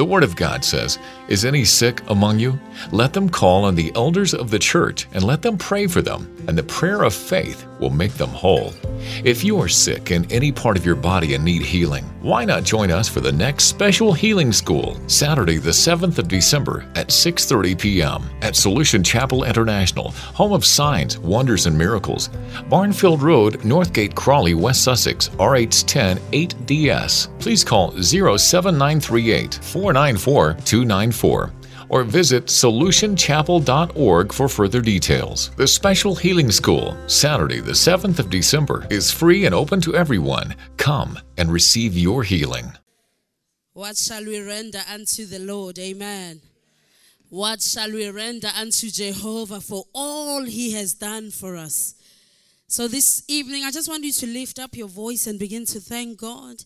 [0.00, 0.98] The Word of God says,
[1.28, 2.58] Is any sick among you?
[2.90, 6.34] Let them call on the elders of the church and let them pray for them,
[6.48, 8.72] and the prayer of faith will make them whole.
[9.24, 12.64] If you are sick in any part of your body and need healing, why not
[12.64, 17.78] join us for the next special healing school, Saturday the 7th of December at 6:30
[17.78, 18.22] p.m.
[18.40, 22.28] at Solution Chapel International, home of signs, wonders and miracles.
[22.68, 27.28] Barnfield Road, Northgate, Crawley, West Sussex, RH10 8DS.
[27.38, 29.54] Please call 07938
[29.90, 31.52] 494 294
[31.88, 35.50] or visit solutionchapel.org for further details.
[35.56, 40.54] The Special Healing School, Saturday, the 7th of December, is free and open to everyone.
[40.76, 42.72] Come and receive your healing.
[43.72, 45.78] What shall we render unto the Lord?
[45.78, 46.40] Amen.
[47.28, 51.94] What shall we render unto Jehovah for all he has done for us?
[52.66, 55.80] So, this evening, I just want you to lift up your voice and begin to
[55.80, 56.64] thank God.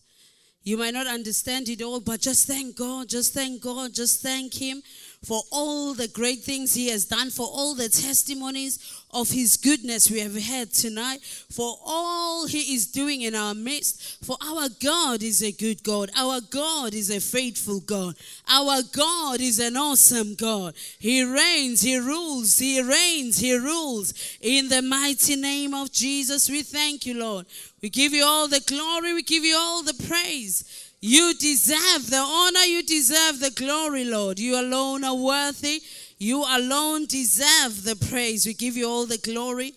[0.65, 4.51] You might not understand it all, but just thank God, just thank God, just thank
[4.51, 4.81] Him
[5.23, 8.79] for all the great things He has done, for all the testimonies
[9.15, 14.23] of His goodness we have had tonight, for all He is doing in our midst.
[14.23, 18.15] For our God is a good God, our God is a faithful God,
[18.47, 20.75] our God is an awesome God.
[20.99, 24.13] He reigns, He rules, He reigns, He rules.
[24.41, 27.45] In the mighty name of Jesus, we thank you, Lord.
[27.81, 30.91] We give you all the glory, we give you all the praise.
[31.07, 34.39] You deserve the honor, you deserve the glory, Lord.
[34.39, 35.83] You alone are worthy.
[36.17, 38.45] You alone deserve the praise.
[38.45, 39.73] We give you all the glory.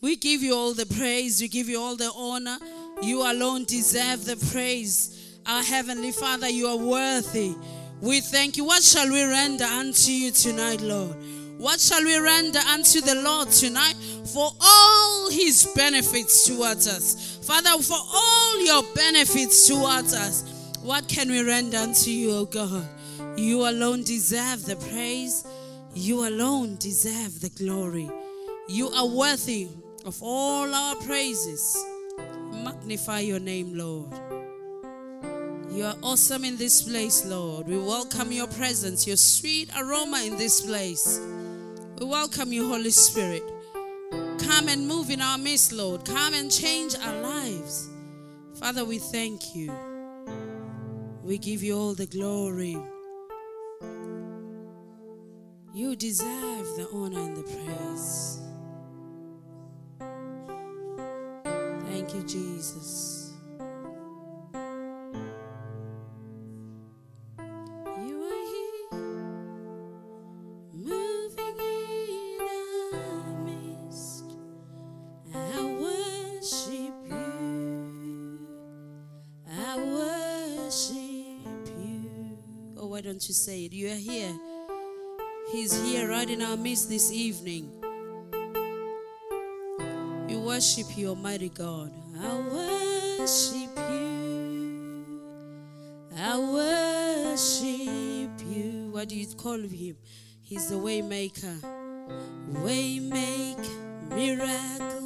[0.00, 1.40] We give you all the praise.
[1.40, 2.58] We give you all the honor.
[3.02, 5.38] You alone deserve the praise.
[5.46, 7.54] Our Heavenly Father, you are worthy.
[8.00, 8.64] We thank you.
[8.64, 11.16] What shall we render unto you tonight, Lord?
[11.58, 13.94] What shall we render unto the Lord tonight
[14.32, 17.38] for all his benefits towards us?
[17.46, 20.44] Father, for all your benefits towards us.
[20.82, 22.86] What can we render unto you, O God?
[23.36, 25.44] You alone deserve the praise.
[25.94, 28.08] You alone deserve the glory.
[28.68, 29.68] You are worthy
[30.04, 31.76] of all our praises.
[32.52, 34.12] Magnify your name, Lord.
[35.72, 37.66] You are awesome in this place, Lord.
[37.66, 41.20] We welcome your presence, your sweet aroma in this place.
[41.98, 43.42] We welcome you, Holy Spirit.
[44.38, 46.04] Come and move in our midst, Lord.
[46.04, 47.88] Come and change our lives.
[48.54, 49.72] Father, we thank you.
[51.24, 52.76] We give you all the glory.
[55.72, 58.40] You deserve the honor and the praise.
[61.86, 63.19] Thank you, Jesus.
[85.52, 87.72] He's here right in our midst this evening.
[90.28, 91.90] We worship you, Almighty God.
[92.22, 95.04] I worship you.
[96.16, 98.90] I worship you.
[98.92, 99.96] What do you call him?
[100.40, 101.56] He's the way maker.
[102.62, 103.58] Way make,
[104.08, 104.99] miracle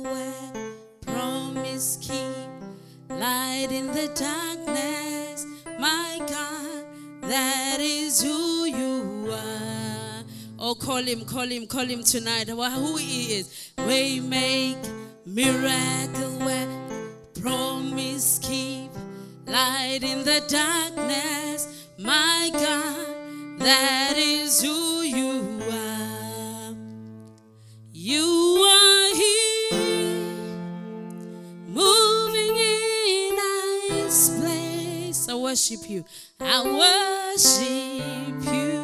[10.94, 12.48] call him, call him, call him tonight.
[12.48, 13.72] Who he is?
[13.78, 14.78] We make,
[15.26, 16.68] miracle work,
[17.42, 18.92] promise keep,
[19.44, 21.88] light in the darkness.
[21.98, 26.76] My God, that is who you are.
[27.90, 29.72] You are here,
[31.66, 33.36] moving in
[33.88, 35.28] this place.
[35.28, 36.04] I worship you.
[36.38, 36.62] I
[37.34, 38.83] worship you.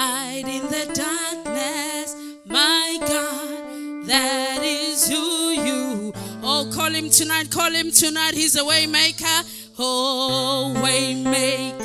[0.00, 2.16] light in the darkness.
[2.46, 6.12] My God, that is who you.
[6.42, 7.50] Oh, call him tonight.
[7.50, 8.32] Call him tonight.
[8.34, 9.38] He's a way maker.
[9.78, 11.78] Oh, way make,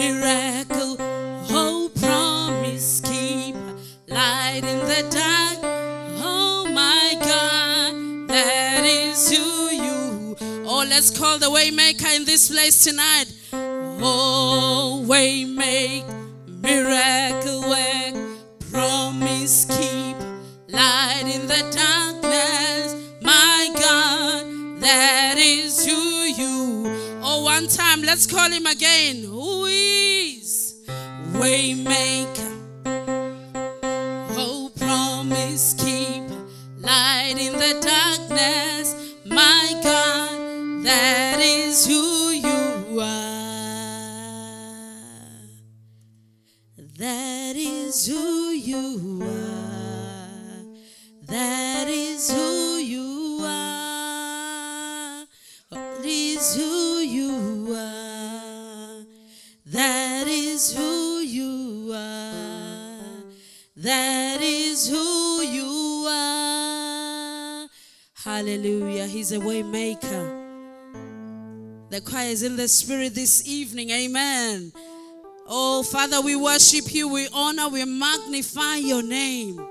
[0.00, 0.96] miracle.
[1.58, 3.56] Oh, promise keep,
[4.06, 5.58] light in the dark.
[6.28, 9.44] Oh my God, that is who
[9.86, 10.36] you.
[10.68, 13.26] Oh, let's call the waymaker in this place tonight.
[13.52, 16.04] Oh, way make,
[16.66, 18.16] miracle work,
[18.72, 20.16] promise keep,
[20.68, 22.96] light in the darkness.
[23.22, 27.20] My God, that is who you.
[27.22, 29.22] Oh, one time, let's call him again.
[29.22, 30.82] Who is
[31.34, 32.45] Waymaker?
[68.46, 69.06] Hallelujah.
[69.08, 70.44] He's a way maker.
[71.90, 73.90] The choir is in the spirit this evening.
[73.90, 74.72] Amen.
[75.48, 79.66] Oh, Father, we worship you, we honor, we magnify your name.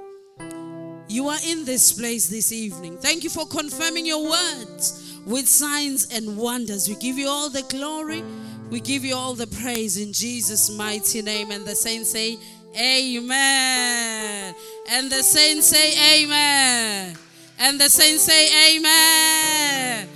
[1.08, 2.98] You are in this place this evening.
[2.98, 6.90] Thank you for confirming your words with signs and wonders.
[6.90, 8.26] We give you all the glory,
[8.70, 11.52] we give you all the praise in Jesus' mighty name.
[11.52, 12.38] And the saints say,
[12.78, 14.54] Amen.
[14.90, 17.16] And the saints say, Amen.
[17.60, 20.10] And the saints say, Amen.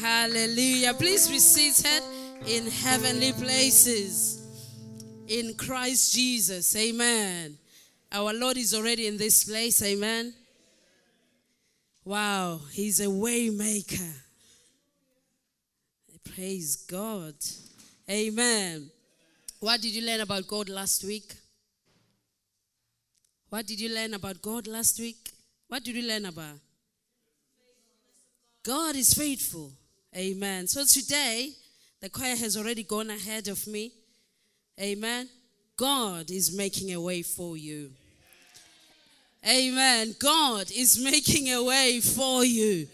[0.00, 0.94] Hallelujah.
[0.94, 2.02] Please be seated
[2.46, 4.42] in heavenly places
[5.28, 6.74] in Christ Jesus.
[6.76, 7.56] Amen.
[8.10, 9.82] Our Lord is already in this place.
[9.82, 10.34] Amen.
[12.04, 14.12] Wow, He's a waymaker.
[16.34, 17.34] Praise God.
[18.10, 18.90] Amen.
[19.60, 21.32] What did you learn about God last week?
[23.48, 25.30] What did you learn about God last week?
[25.68, 26.58] What did you learn about?
[28.62, 29.72] God is faithful.
[30.16, 30.68] Amen.
[30.68, 31.50] So today,
[32.00, 33.92] the choir has already gone ahead of me.
[34.80, 35.28] Amen.
[35.76, 37.90] God is making a way for you.
[39.44, 40.14] Amen.
[40.18, 42.86] God is making a way for you.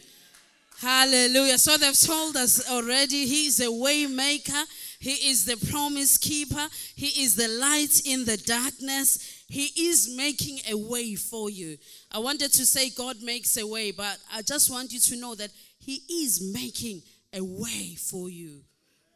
[0.81, 1.59] Hallelujah.
[1.59, 4.62] So they've told us already He's a way maker.
[5.00, 6.66] He is the promise keeper.
[6.96, 9.44] He is the light in the darkness.
[9.46, 11.78] He is making a way for you.
[12.10, 15.34] I wanted to say God makes a way, but I just want you to know
[15.36, 17.02] that He is making
[17.32, 18.62] a way for you.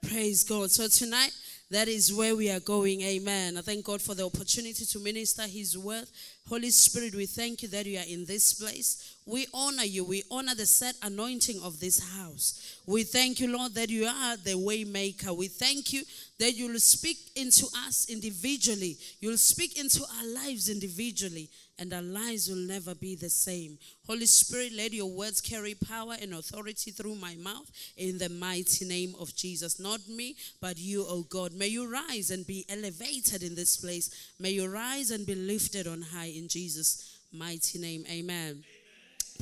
[0.09, 0.71] Praise God.
[0.71, 1.33] So tonight,
[1.71, 3.01] that is where we are going.
[3.03, 3.57] Amen.
[3.57, 6.07] I thank God for the opportunity to minister His word.
[6.49, 9.17] Holy Spirit, we thank you that you are in this place.
[9.25, 10.05] We honor you.
[10.05, 12.79] We honor the set anointing of this house.
[12.87, 15.33] We thank you, Lord, that you are the way maker.
[15.33, 16.03] We thank you
[16.41, 18.99] that you'll speak into us individually.
[19.21, 21.49] You'll speak into our lives individually
[21.79, 23.79] and our lives will never be the same.
[24.07, 28.85] Holy Spirit, let your words carry power and authority through my mouth in the mighty
[28.85, 29.81] name of Jesus.
[29.81, 31.53] Not me, but you, O God.
[31.53, 34.33] May you rise and be elevated in this place.
[34.39, 38.05] May you rise and be lifted on high in Jesus' mighty name.
[38.11, 38.63] Amen.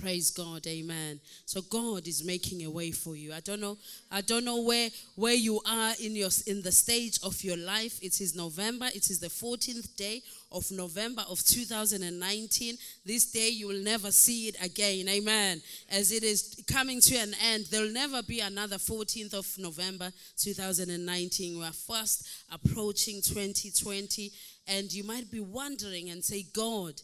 [0.01, 1.21] Praise God, Amen.
[1.45, 3.35] So God is making a way for you.
[3.35, 3.77] I don't know,
[4.11, 7.99] I don't know where where you are in your in the stage of your life.
[8.03, 8.87] It is November.
[8.95, 10.23] It is the 14th day
[10.53, 12.77] of November of 2019.
[13.05, 15.09] This day you will never see it again.
[15.09, 15.61] Amen.
[15.91, 20.11] As it is coming to an end, there will never be another 14th of November
[20.39, 21.59] 2019.
[21.59, 24.33] We are fast approaching 2020,
[24.67, 27.01] and you might be wondering and say, God,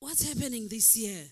[0.00, 1.24] what's happening this year?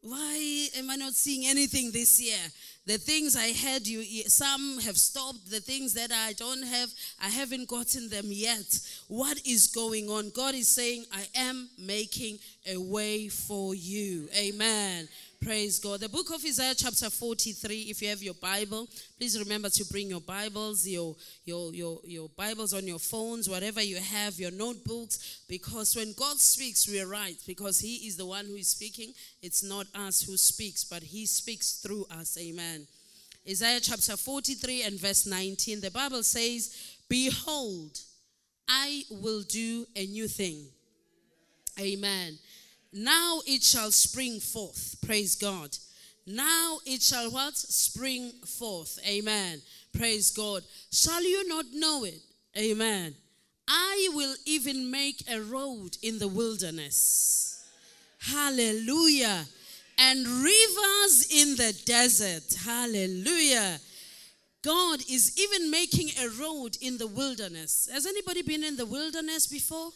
[0.00, 2.38] Why am I not seeing anything this year?
[2.86, 5.50] The things I had, you some have stopped.
[5.50, 6.88] The things that I don't have,
[7.20, 8.78] I haven't gotten them yet.
[9.08, 10.30] What is going on?
[10.30, 14.28] God is saying, I am making a way for you.
[14.34, 15.08] Amen.
[15.40, 16.00] Praise God.
[16.00, 17.86] The book of Isaiah, chapter 43.
[17.90, 21.14] If you have your Bible, please remember to bring your Bibles, your,
[21.44, 26.38] your, your, your Bibles on your phones, whatever you have, your notebooks, because when God
[26.38, 29.12] speaks, we are right, because He is the one who is speaking.
[29.40, 32.36] It's not us who speaks, but He speaks through us.
[32.40, 32.88] Amen.
[33.48, 35.80] Isaiah chapter 43 and verse 19.
[35.80, 37.96] The Bible says, Behold,
[38.68, 40.66] I will do a new thing.
[41.78, 42.38] Amen.
[42.92, 44.96] Now it shall spring forth.
[45.04, 45.76] Praise God.
[46.26, 47.56] Now it shall what?
[47.56, 48.98] Spring forth.
[49.06, 49.60] Amen.
[49.92, 50.62] Praise God.
[50.92, 52.20] Shall you not know it?
[52.56, 53.14] Amen.
[53.66, 57.64] I will even make a road in the wilderness.
[58.20, 59.44] Hallelujah.
[59.98, 62.54] And rivers in the desert.
[62.64, 63.78] Hallelujah.
[64.62, 67.88] God is even making a road in the wilderness.
[67.92, 69.90] Has anybody been in the wilderness before?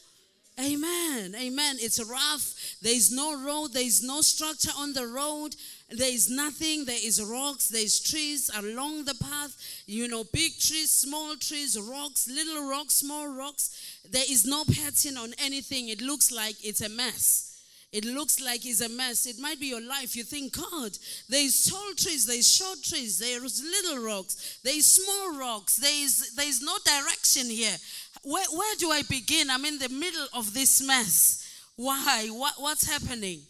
[0.61, 1.35] Amen.
[1.35, 1.77] Amen.
[1.81, 2.77] It's rough.
[2.83, 3.73] There is no road.
[3.73, 5.57] There is no structure on the road.
[5.91, 6.85] There is nothing.
[6.85, 7.69] There is rocks.
[7.69, 9.57] There is trees along the path.
[9.87, 13.99] You know, big trees, small trees, rocks, little rocks, small rocks.
[14.11, 15.89] There is no pattern on anything.
[15.89, 17.49] It looks like it's a mess.
[17.93, 19.27] It looks like it's a mess.
[19.27, 20.17] It might be your life.
[20.17, 20.97] You think, God,
[21.29, 26.73] there's tall trees, there's short trees, there's little rocks, there's small rocks, there's there's no
[26.87, 27.77] direction here.
[28.23, 29.51] Where, where do I begin?
[29.51, 31.49] I'm in the middle of this mess.
[31.77, 32.29] Why?
[32.29, 33.41] What, what's happening?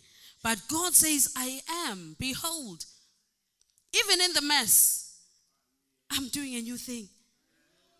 [0.43, 2.17] But God says, I am.
[2.19, 2.85] Behold,
[3.95, 5.19] even in the mess,
[6.11, 7.09] I'm doing a new thing.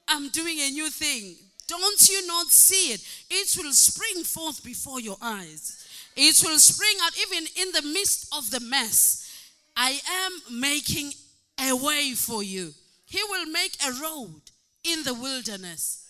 [0.09, 1.37] I'm doing a new thing.
[1.69, 3.01] Don't you not see it?
[3.31, 5.87] It will spring forth before your eyes.
[6.17, 9.29] It will spring out even in the midst of the mess.
[9.77, 11.13] I am making
[11.59, 12.73] a way for you.
[13.07, 14.41] He will make a road
[14.85, 16.02] in the wilderness.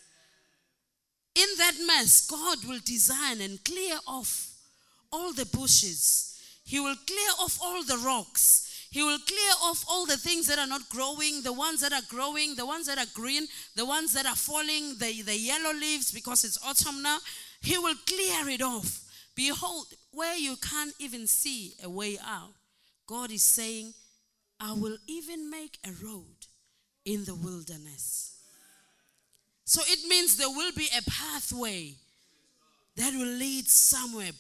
[1.35, 4.51] In that mess, God will design and clear off
[5.11, 6.39] all the bushes.
[6.65, 8.69] He will clear off all the rocks.
[8.91, 12.07] He will clear off all the things that are not growing, the ones that are
[12.11, 16.13] growing, the ones that are green, the ones that are falling, the, the yellow leaves
[16.13, 17.19] because it's autumn now.
[17.63, 19.01] He will clear it off.
[19.35, 22.53] Behold, where you can't even see a way out,
[23.07, 23.95] God is saying,
[24.61, 26.47] I will even make a road
[27.07, 28.32] in the wilderness.
[29.73, 31.95] So it means there will be a pathway
[32.95, 34.33] that will lead somewhere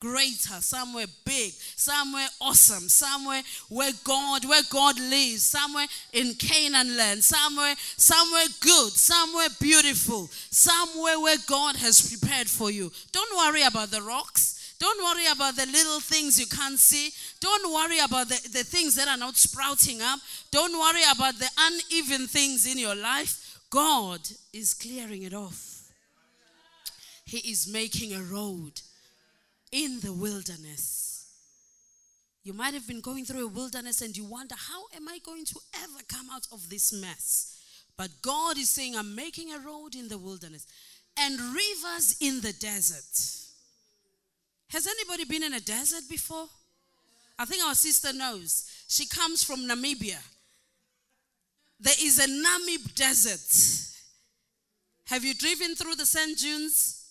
[0.00, 7.22] greater, somewhere big, somewhere awesome, somewhere where God, where God lives, somewhere in Canaan land,
[7.22, 12.90] somewhere, somewhere good, somewhere beautiful, somewhere where God has prepared for you.
[13.12, 14.74] Don't worry about the rocks.
[14.80, 17.12] Don't worry about the little things you can't see.
[17.38, 20.18] Don't worry about the, the things that are not sprouting up.
[20.50, 23.41] Don't worry about the uneven things in your life.
[23.72, 24.20] God
[24.52, 25.90] is clearing it off.
[27.24, 28.82] He is making a road
[29.70, 31.26] in the wilderness.
[32.44, 35.46] You might have been going through a wilderness and you wonder, how am I going
[35.46, 37.58] to ever come out of this mess?
[37.96, 40.66] But God is saying, I'm making a road in the wilderness
[41.18, 43.48] and rivers in the desert.
[44.68, 46.46] Has anybody been in a desert before?
[47.38, 48.70] I think our sister knows.
[48.88, 50.18] She comes from Namibia.
[51.82, 53.90] There is a Namib desert.
[55.06, 57.06] Have you driven through the sand dunes?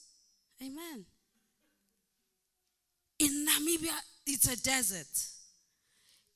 [0.63, 1.05] Amen.
[3.19, 3.93] In Namibia,
[4.25, 5.27] it's a desert.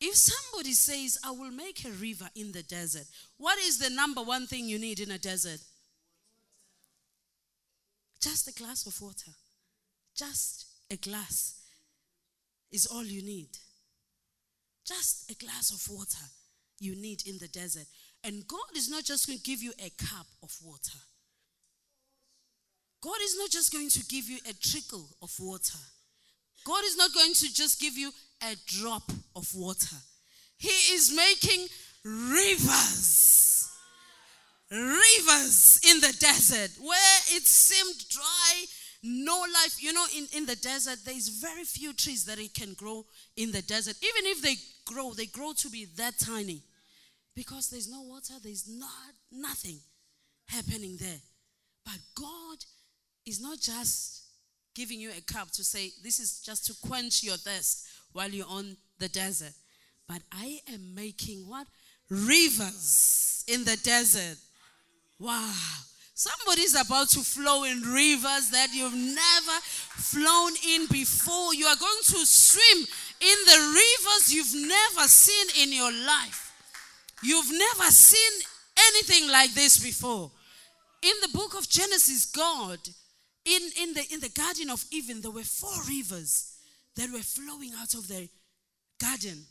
[0.01, 3.05] If somebody says, I will make a river in the desert,
[3.37, 5.61] what is the number one thing you need in a desert?
[8.21, 9.31] Just a glass of water.
[10.13, 11.61] Just a glass
[12.69, 13.49] is all you need.
[14.85, 16.25] Just a glass of water
[16.79, 17.87] you need in the desert.
[18.25, 20.97] And God is not just going to give you a cup of water.
[23.01, 25.77] God is not just going to give you a trickle of water.
[26.65, 29.95] God is not going to just give you a drop of water.
[30.57, 31.67] He is making
[32.03, 33.69] rivers.
[34.71, 38.65] Rivers in the desert where it seemed dry,
[39.03, 39.75] no life.
[39.77, 43.05] You know, in, in the desert, there's very few trees that it can grow
[43.37, 43.97] in the desert.
[44.01, 44.55] Even if they
[44.91, 46.63] grow, they grow to be that tiny.
[47.35, 49.79] Because there's no water, there's not nothing
[50.47, 51.19] happening there.
[51.83, 52.57] But God
[53.25, 54.23] is not just
[54.73, 58.47] giving you a cup to say, This is just to quench your thirst while you're
[58.47, 59.53] on the desert.
[60.07, 61.67] But I am making what?
[62.09, 64.37] Rivers in the desert.
[65.19, 65.53] Wow.
[66.13, 71.53] Somebody's about to flow in rivers that you've never flown in before.
[71.53, 72.87] You are going to swim
[73.19, 76.44] in the rivers you've never seen in your life.
[77.25, 78.41] You've never seen
[78.77, 80.31] anything like this before.
[81.01, 82.79] In the book of Genesis, God
[83.45, 86.57] in, in, the, in the Garden of Eden, there were four rivers
[86.95, 88.27] that were flowing out of the
[88.99, 89.45] garden.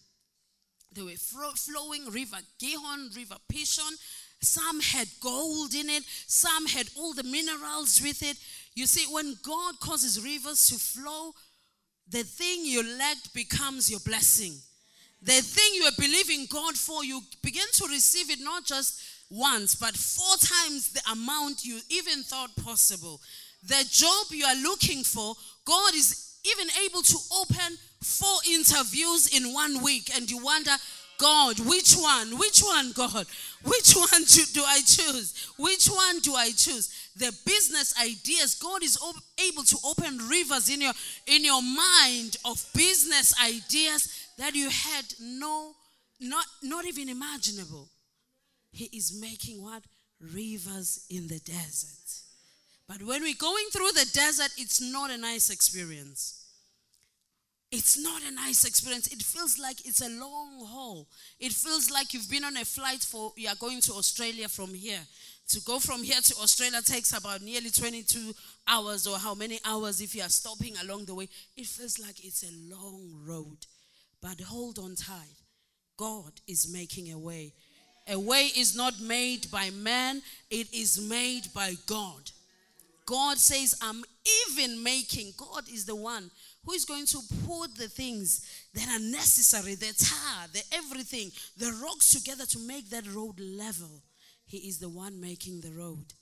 [0.92, 3.92] There were flowing River Gihon, River Pishon.
[4.40, 8.36] Some had gold in it, some had all the minerals with it.
[8.74, 11.32] You see, when God causes rivers to flow,
[12.08, 14.54] the thing you lacked becomes your blessing.
[15.24, 19.00] The thing you are believing God for, you begin to receive it not just
[19.30, 23.20] once, but four times the amount you even thought possible
[23.66, 29.52] the job you are looking for, God is even able to open four interviews in
[29.52, 30.72] one week, and you wonder,
[31.16, 32.38] God, which one?
[32.38, 33.26] Which one, God?
[33.64, 35.48] Which one do I choose?
[35.56, 37.08] Which one do I choose?
[37.16, 38.98] The business ideas, God is
[39.48, 40.92] able to open rivers in your
[41.26, 45.72] in your mind of business ideas that you had no,
[46.20, 47.88] not not even imaginable.
[48.72, 49.82] He is making what
[50.20, 52.22] rivers in the desert.
[52.88, 56.40] But when we're going through the desert, it's not a nice experience.
[57.70, 59.08] It's not a nice experience.
[59.08, 61.08] It feels like it's a long haul.
[61.40, 64.74] It feels like you've been on a flight for, you are going to Australia from
[64.74, 65.00] here.
[65.48, 68.32] To go from here to Australia takes about nearly 22
[68.68, 71.28] hours or how many hours if you are stopping along the way.
[71.56, 73.66] It feels like it's a long road.
[74.24, 75.36] But hold on tight.
[75.98, 77.52] God is making a way.
[78.08, 82.30] A way is not made by man, it is made by God.
[83.04, 84.02] God says, I'm
[84.48, 85.34] even making.
[85.36, 86.30] God is the one
[86.64, 88.40] who is going to put the things
[88.72, 94.00] that are necessary, the tar, the everything, the rocks together to make that road level.
[94.46, 96.14] He is the one making the road.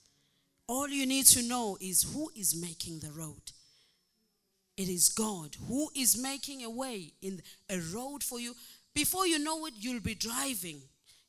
[0.67, 3.52] All you need to know is who is making the road.
[4.75, 8.55] It is God who is making a way in a road for you.
[8.93, 10.81] Before you know it, you'll be driving.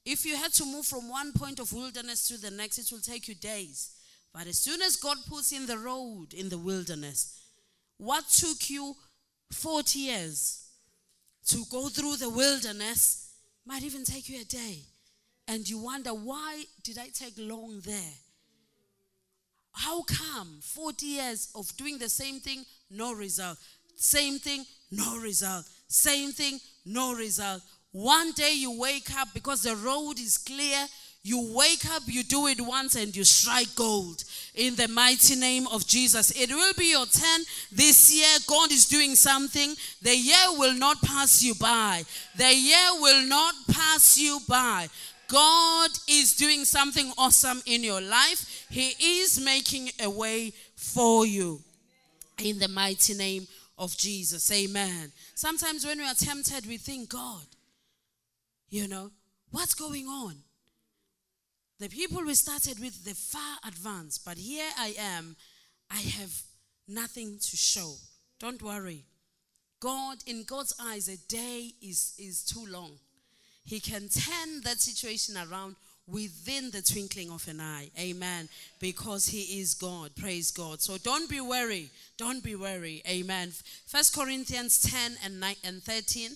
[0.05, 3.01] If you had to move from one point of wilderness to the next, it will
[3.01, 3.91] take you days.
[4.33, 7.41] But as soon as God puts in the road in the wilderness,
[7.99, 8.97] what took you
[9.53, 10.65] 40 years
[11.47, 13.31] to go through the wilderness
[13.67, 14.79] might even take you a day.
[15.47, 18.15] And you wonder, why did I take long there?
[19.73, 23.59] How come 40 years of doing the same thing, no result?
[23.97, 25.65] Same thing, no result.
[25.89, 27.63] Same thing, no result.
[27.93, 30.87] One day you wake up because the road is clear.
[31.23, 34.25] You wake up, you do it once, and you strike gold
[34.55, 36.31] in the mighty name of Jesus.
[36.33, 37.41] It will be your turn
[37.73, 38.39] this year.
[38.47, 39.75] God is doing something.
[40.03, 42.03] The year will not pass you by.
[42.37, 44.89] The year will not pass you by.
[45.29, 48.67] God is doing something awesome in your life.
[48.69, 51.63] He is making a way for you
[52.43, 53.47] in the mighty name
[53.79, 54.51] of Jesus.
[54.51, 55.13] Amen.
[55.35, 57.47] Sometimes when we are tempted, we think, God,
[58.69, 59.11] you know,
[59.51, 60.37] what's going on?
[61.81, 65.37] The people we started with, they're far advanced, but here I am.
[65.91, 66.43] I have
[66.89, 67.95] nothing to show.
[68.39, 69.05] Don't worry.
[69.81, 72.93] God, in God's eyes, a day is, is too long.
[73.65, 75.77] He can turn that situation around
[76.07, 77.91] within the twinkling of an eye.
[77.99, 78.49] Amen.
[78.79, 80.11] Because he is God.
[80.17, 80.81] Praise God.
[80.81, 81.91] So don't be worried.
[82.19, 83.03] Don't be worried.
[83.09, 83.53] Amen.
[83.87, 86.33] First Corinthians 10 and 9 and 13.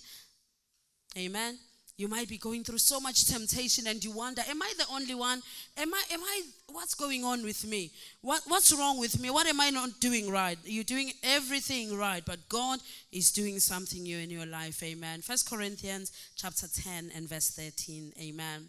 [1.16, 1.59] Amen.
[1.99, 5.16] You might be going through so much temptation and you wonder, am I the only
[5.16, 5.42] one?
[5.77, 7.90] Am I, am I, what's going on with me?
[8.21, 9.31] What, what's wrong with me?
[9.31, 10.57] What am I not doing right?
[10.64, 12.79] You're doing everything right, but God
[13.11, 14.81] is doing something new in your life.
[14.85, 15.23] Amen.
[15.23, 18.12] First Corinthians chapter 10 and verse 13.
[18.21, 18.69] Amen.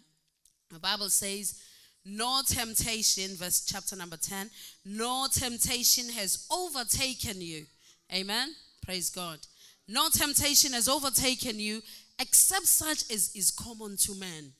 [0.71, 1.55] The Bible says,
[2.05, 4.49] no temptation, verse chapter number 10,
[4.85, 7.65] no temptation has overtaken you.
[8.13, 8.53] Amen.
[8.83, 9.39] Praise God.
[9.87, 11.81] No temptation has overtaken you
[12.19, 14.53] except such as is common to men.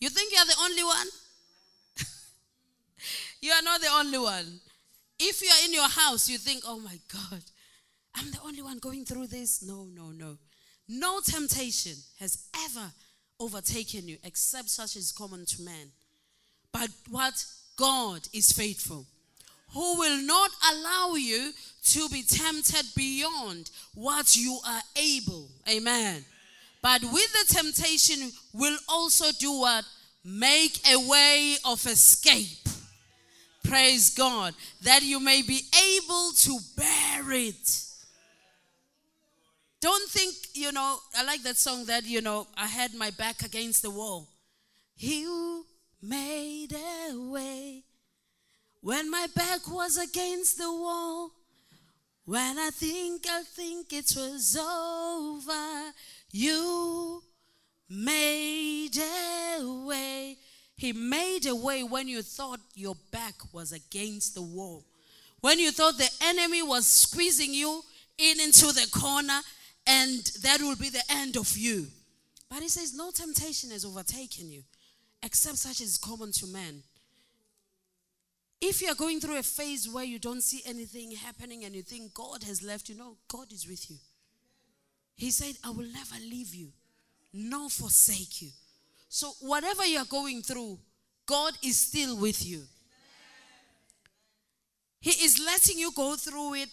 [0.00, 1.06] You think you're the only one?
[3.40, 4.60] you are not the only one.
[5.18, 7.42] If you are in your house, you think, oh my God,
[8.14, 9.62] I'm the only one going through this.
[9.62, 10.38] No, no, no.
[10.88, 12.90] No temptation has ever
[13.40, 15.90] overtaken you except such as common to men.
[16.72, 17.44] But what?
[17.76, 19.06] God is faithful,
[19.72, 21.52] who will not allow you
[21.84, 25.48] to be tempted beyond what you are able.
[25.66, 26.22] Amen.
[26.82, 29.86] But with the temptation, will also do what?
[30.22, 32.68] Make a way of escape.
[33.64, 34.54] Praise God.
[34.82, 35.62] That you may be
[35.96, 37.84] able to bear it.
[39.80, 43.42] Don't think, you know, I like that song that, you know, I had my back
[43.42, 44.28] against the wall.
[44.94, 45.26] He
[46.02, 47.84] made a way
[48.82, 51.32] when my back was against the wall.
[52.26, 55.92] When I think I think it was over,
[56.30, 57.22] you
[57.88, 60.36] made a way.
[60.76, 64.84] He made a way when you thought your back was against the wall.
[65.40, 67.82] When you thought the enemy was squeezing you
[68.18, 69.40] in into the corner
[69.90, 71.88] and that will be the end of you.
[72.48, 74.62] But he says, No temptation has overtaken you
[75.22, 76.82] except such as is common to man.
[78.60, 81.82] If you are going through a phase where you don't see anything happening and you
[81.82, 83.96] think God has left you, no, God is with you.
[85.16, 86.68] He said, I will never leave you,
[87.32, 88.50] nor forsake you.
[89.08, 90.78] So, whatever you're going through,
[91.26, 92.62] God is still with you.
[95.00, 96.68] He is letting you go through it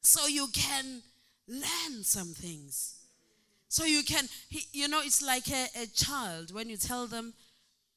[0.00, 1.02] so you can
[1.48, 2.94] learn some things.
[3.68, 4.28] So you can,
[4.72, 7.34] you know, it's like a, a child when you tell them,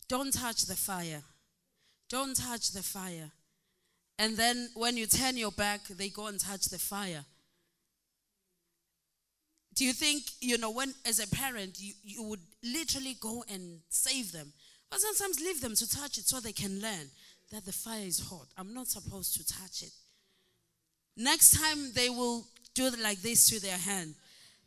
[0.08, 1.24] don't touch the fire.
[2.10, 3.32] Don't touch the fire.
[4.18, 7.26] And then when you turn your back, they go and touch the fire.
[9.76, 13.82] Do you think, you know, when as a parent, you, you would literally go and
[13.90, 14.54] save them?
[14.90, 17.12] But sometimes leave them to touch it so they can learn.
[17.52, 18.48] that the fire is hot.
[18.58, 19.92] I'm not supposed to touch it.
[21.16, 22.46] Next time they will
[22.78, 24.14] do it like this to their hand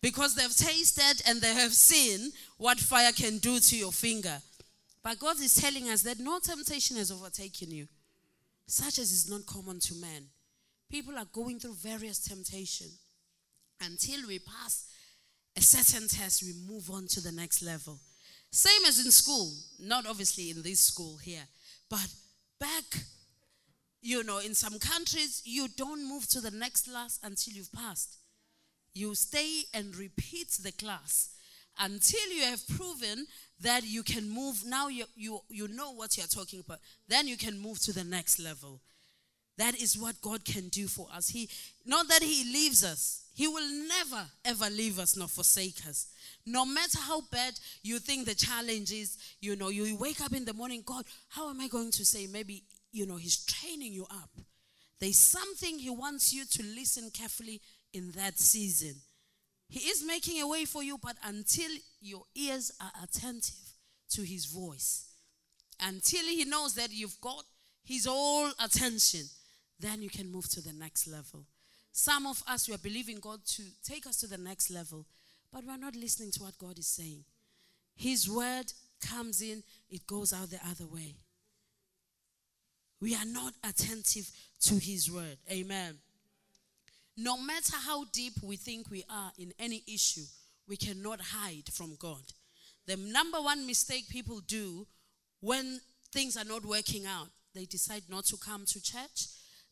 [0.03, 4.39] because they've tasted and they have seen what fire can do to your finger.
[5.03, 7.87] But God is telling us that no temptation has overtaken you,
[8.67, 10.25] such as is not common to man.
[10.91, 12.99] People are going through various temptations
[13.81, 14.87] until we pass
[15.57, 17.99] a certain test, we move on to the next level.
[18.51, 21.45] Same as in school, not obviously in this school here,
[21.89, 22.07] but
[22.59, 22.85] back,
[24.03, 28.17] you know, in some countries, you don't move to the next class until you've passed.
[28.95, 31.31] You stay and repeat the class
[31.79, 33.27] until you have proven
[33.63, 34.63] that you can move.
[34.67, 36.79] Now you, you, you know what you're talking about.
[37.09, 38.81] Then you can move to the next level.
[39.59, 41.29] That is what God can do for us.
[41.29, 41.49] He,
[41.85, 46.07] not that He leaves us, He will never, ever leave us nor forsake us.
[46.47, 50.47] No matter how bad you think the challenge is, you know, you wake up in
[50.47, 52.27] the morning, God, how am I going to say?
[52.27, 54.31] Maybe, you know, He's training you up.
[54.99, 57.61] There's something He wants you to listen carefully
[57.93, 58.97] in that season.
[59.69, 63.73] He is making a way for you, but until your ears are attentive
[64.11, 65.07] to His voice,
[65.81, 67.45] until He knows that you've got
[67.85, 69.23] His all attention,
[69.79, 71.45] then you can move to the next level.
[71.93, 75.07] Some of us, we are believing God to take us to the next level,
[75.53, 77.25] but we're not listening to what God is saying.
[77.97, 81.17] His word comes in, it goes out the other way.
[83.01, 84.31] We are not attentive
[84.63, 85.39] to His word.
[85.51, 85.99] Amen.
[87.17, 90.25] No matter how deep we think we are in any issue,
[90.69, 92.23] we cannot hide from God.
[92.87, 94.87] The number one mistake people do
[95.41, 95.81] when
[96.13, 99.27] things are not working out, they decide not to come to church.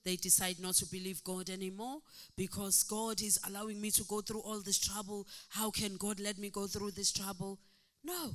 [0.04, 1.98] They decide not to believe God anymore
[2.36, 5.26] because God is allowing me to go through all this trouble.
[5.50, 7.58] How can God let me go through this trouble?
[8.02, 8.30] No.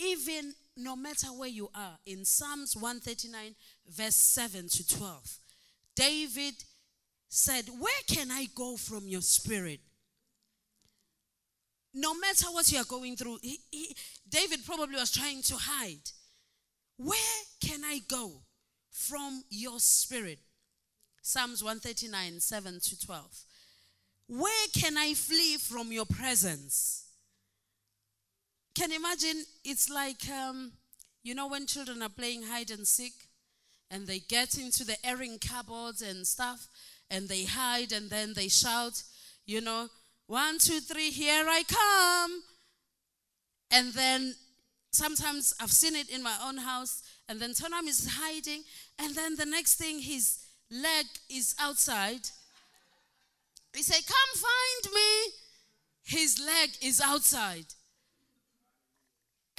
[0.00, 3.54] Even no matter where you are, in Psalms 139,
[3.88, 5.38] verse 7 to 12,
[5.94, 6.54] David
[7.28, 9.80] said, Where can I go from your spirit?
[11.92, 13.94] No matter what you are going through, he, he,
[14.28, 16.10] David probably was trying to hide.
[16.96, 18.30] Where can I go
[18.90, 20.38] from your spirit?
[21.20, 23.44] Psalms 139, 7 to 12.
[24.28, 27.09] Where can I flee from your presence?
[28.74, 29.44] Can you imagine?
[29.64, 30.72] It's like, um,
[31.22, 33.12] you know, when children are playing hide and seek
[33.90, 36.68] and they get into the airing cupboards and stuff
[37.10, 39.02] and they hide and then they shout,
[39.44, 39.88] you know,
[40.26, 42.42] one, two, three, here I come.
[43.72, 44.34] And then
[44.92, 48.62] sometimes I've seen it in my own house, and then Tonam is hiding,
[48.98, 50.38] and then the next thing his
[50.70, 52.28] leg is outside.
[53.74, 55.32] He said, Come find me.
[56.04, 57.66] His leg is outside.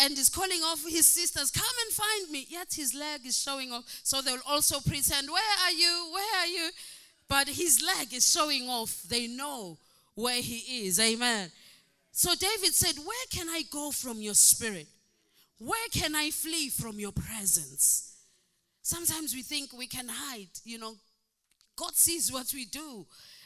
[0.01, 2.47] And is calling off his sisters, Come and find me.
[2.49, 3.83] Yet his leg is showing off.
[4.03, 6.09] So they'll also pretend, Where are you?
[6.13, 6.69] Where are you?
[7.31, 9.03] but his leg is showing off.
[9.03, 9.77] They know
[10.15, 10.99] where he is.
[10.99, 11.49] Amen.
[12.11, 14.87] So David said, Where can I go from your spirit?
[15.57, 18.17] Where can I flee from your presence?
[18.81, 20.49] Sometimes we think we can hide.
[20.65, 20.95] You know,
[21.77, 23.05] God sees what we do,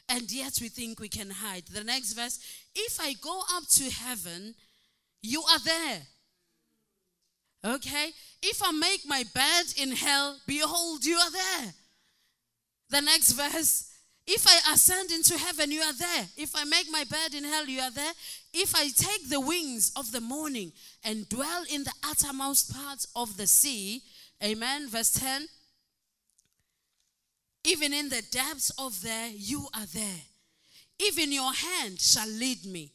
[0.10, 1.65] and yet we think we can hide.
[1.72, 2.39] The next verse
[2.74, 4.56] If I go up to heaven,
[5.22, 6.02] you are there.
[7.65, 8.12] Okay?
[8.41, 11.73] If I make my bed in hell, behold, you are there.
[12.89, 13.91] The next verse
[14.28, 16.28] if I ascend into heaven, you are there.
[16.36, 18.12] If I make my bed in hell, you are there.
[18.54, 20.71] If I take the wings of the morning
[21.04, 24.01] and dwell in the uttermost parts of the sea,
[24.43, 24.89] amen.
[24.89, 25.47] Verse 10
[27.65, 30.21] even in the depths of there, you are there.
[30.99, 32.91] Even your hand shall lead me,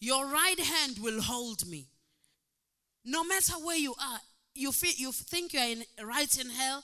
[0.00, 1.86] your right hand will hold me.
[3.04, 4.20] No matter where you are,
[4.54, 6.82] you, feel, you think you are in, right in hell,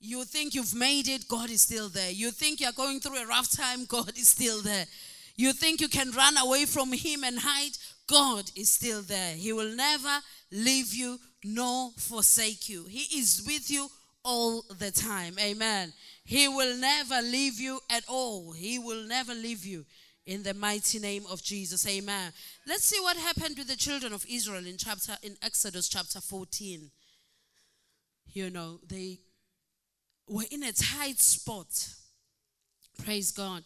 [0.00, 2.10] you think you've made it, God is still there.
[2.10, 4.86] You think you're going through a rough time, God is still there.
[5.36, 7.72] You think you can run away from Him and hide,
[8.06, 9.34] God is still there.
[9.34, 10.18] He will never
[10.50, 12.84] leave you nor forsake you.
[12.84, 13.88] He is with you
[14.24, 15.36] all the time.
[15.40, 15.92] Amen.
[16.24, 18.52] He will never leave you at all.
[18.52, 19.84] He will never leave you
[20.26, 21.86] in the mighty name of Jesus.
[21.86, 22.32] Amen.
[22.66, 26.90] Let's see what happened with the children of Israel in chapter in Exodus chapter 14.
[28.32, 29.20] You know, they
[30.28, 31.88] were in a tight spot.
[33.04, 33.64] Praise God.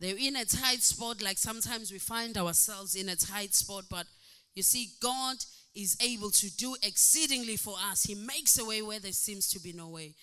[0.00, 4.06] They're in a tight spot, like sometimes we find ourselves in a tight spot, but
[4.54, 5.36] you see, God
[5.74, 8.04] is able to do exceedingly for us.
[8.04, 10.14] He makes a way where there seems to be no way.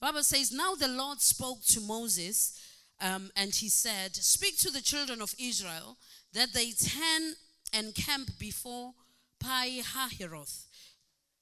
[0.00, 2.58] Bible says, Now the Lord spoke to Moses,
[3.00, 5.96] um, and he said, Speak to the children of Israel
[6.32, 7.34] that they turn
[7.72, 8.92] and camp before
[9.38, 10.66] Pi Hahiroth,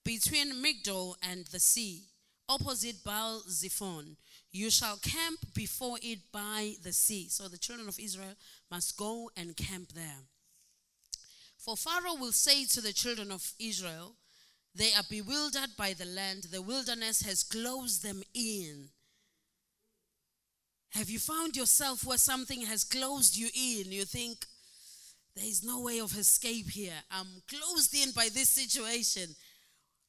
[0.04, 2.04] between Migdol and the sea
[2.48, 4.16] opposite Baal Zephon.
[4.50, 7.28] You shall camp before it by the sea.
[7.28, 8.34] So the children of Israel
[8.70, 10.22] must go and camp there.
[11.58, 14.14] For Pharaoh will say to the children of Israel,
[14.74, 18.88] They are bewildered by the land, the wilderness has closed them in.
[20.90, 23.92] Have you found yourself where something has closed you in?
[23.92, 24.46] You think,
[25.36, 27.00] there is no way of escape here.
[27.10, 29.36] I'm closed in by this situation.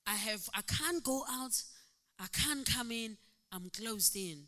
[0.08, 1.62] I have I can't go out.
[2.20, 3.18] I can't come in.
[3.52, 4.48] I'm closed in.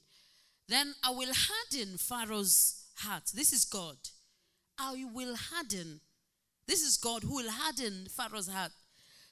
[0.68, 3.32] Then I will harden Pharaoh's heart.
[3.34, 3.98] This is God.
[4.80, 6.00] I will harden.
[6.66, 8.72] This is God who will harden Pharaoh's heart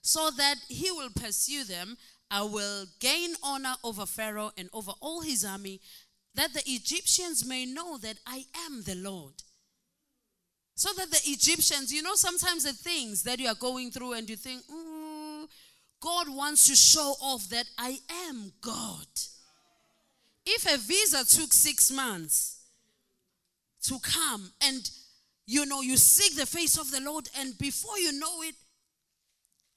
[0.01, 1.97] so that he will pursue them.
[2.29, 5.81] I will gain honor over Pharaoh and over all his army,
[6.39, 9.34] that the Egyptians may know that I am the Lord.
[10.73, 14.30] So that the Egyptians, you know, sometimes the things that you are going through and
[14.30, 15.45] you think, mm,
[15.99, 17.97] God wants to show off that I
[18.30, 19.06] am God.
[20.45, 22.62] If a visa took six months
[23.84, 24.89] to come and
[25.45, 28.56] you know you seek the face of the Lord, and before you know it,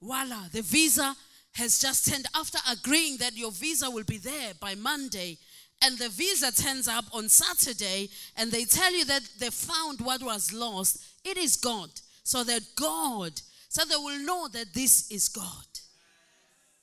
[0.01, 1.17] voila, the visa
[1.55, 5.39] has just turned after agreeing that your visa will be there by Monday
[5.83, 10.23] and the visa turns up on Saturday and they tell you that they found what
[10.23, 11.91] was lost, it is God.
[12.25, 13.33] So that God,
[13.69, 15.67] so they will know that this is God.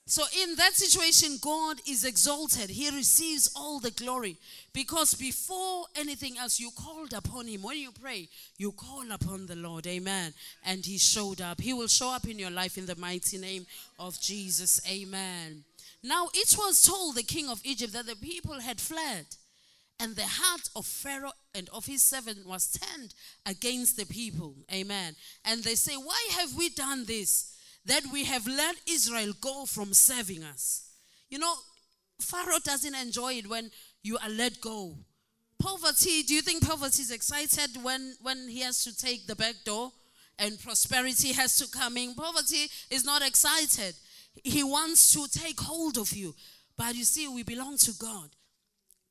[0.10, 2.72] So, in that situation, God is exalted.
[2.72, 4.38] He receives all the glory
[4.74, 7.62] because before anything else, you called upon Him.
[7.62, 9.86] When you pray, you call upon the Lord.
[9.86, 10.34] Amen.
[10.66, 11.62] And He showed up.
[11.62, 13.68] He will show up in your life in the mighty name
[14.00, 14.82] of Jesus.
[14.90, 15.64] Amen.
[16.02, 19.26] Now it was told the king of Egypt that the people had fled,
[20.00, 23.14] and the heart of Pharaoh and of his servant was turned
[23.46, 24.56] against the people.
[24.72, 25.16] Amen.
[25.44, 27.54] And they say, Why have we done this?
[27.86, 30.90] That we have let Israel go from serving us.
[31.30, 31.54] You know,
[32.22, 33.72] Pharaoh doesn't enjoy it when
[34.04, 34.96] you are let go.
[35.60, 39.56] Poverty, do you think poverty is excited when, when he has to take the back
[39.66, 39.92] door
[40.38, 42.16] and prosperity has to come in?
[42.16, 43.96] Poverty is not excited.
[44.44, 46.36] He wants to take hold of you.
[46.78, 48.30] But you see, we belong to God.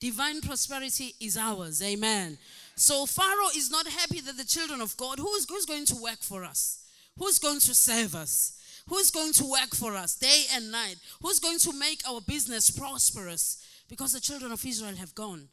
[0.00, 1.82] Divine prosperity is ours.
[1.82, 2.38] Amen.
[2.76, 5.96] So Pharaoh is not happy that the children of God, who is who's going to
[5.96, 6.84] work for us?
[7.18, 8.58] Who's going to serve us?
[8.88, 10.96] Who's going to work for us day and night?
[11.20, 13.62] Who's going to make our business prosperous?
[13.88, 15.48] Because the children of Israel have gone.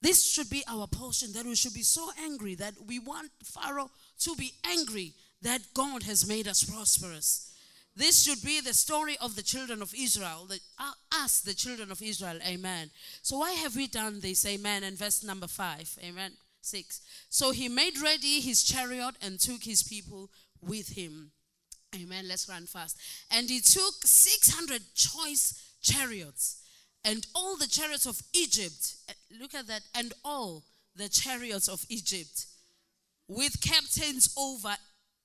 [0.00, 3.90] This should be our portion that we should be so angry that we want Pharaoh
[4.20, 7.53] to be angry that God has made us prosperous.
[7.96, 11.92] This should be the story of the children of Israel, the, uh, us, the children
[11.92, 12.38] of Israel.
[12.46, 12.90] Amen.
[13.22, 14.44] So, why have we done this?
[14.46, 14.82] Amen.
[14.82, 15.96] And verse number five.
[16.02, 16.32] Amen.
[16.60, 17.02] Six.
[17.28, 20.28] So, he made ready his chariot and took his people
[20.60, 21.30] with him.
[21.94, 22.26] Amen.
[22.26, 22.98] Let's run fast.
[23.30, 26.62] And he took 600 choice chariots
[27.04, 28.96] and all the chariots of Egypt.
[29.08, 29.82] Uh, look at that.
[29.94, 30.64] And all
[30.96, 32.46] the chariots of Egypt
[33.28, 34.74] with captains over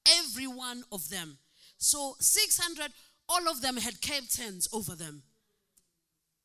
[0.07, 1.37] every one of them.
[1.79, 2.91] So 600,
[3.27, 5.23] all of them had captains over them.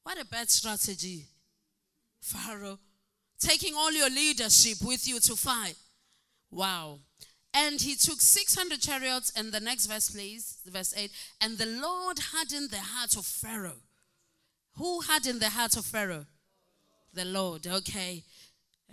[0.04, 1.26] What a bad strategy,
[2.20, 2.78] Pharaoh.
[3.40, 5.74] Taking all your leadership with you to fight.
[6.50, 7.00] Wow.
[7.52, 11.10] And he took 600 chariots, and the next verse, please, verse 8.
[11.40, 13.82] And the Lord hardened the heart of Pharaoh.
[14.76, 16.26] Who hardened the heart of Pharaoh?
[17.12, 18.22] The Lord, okay.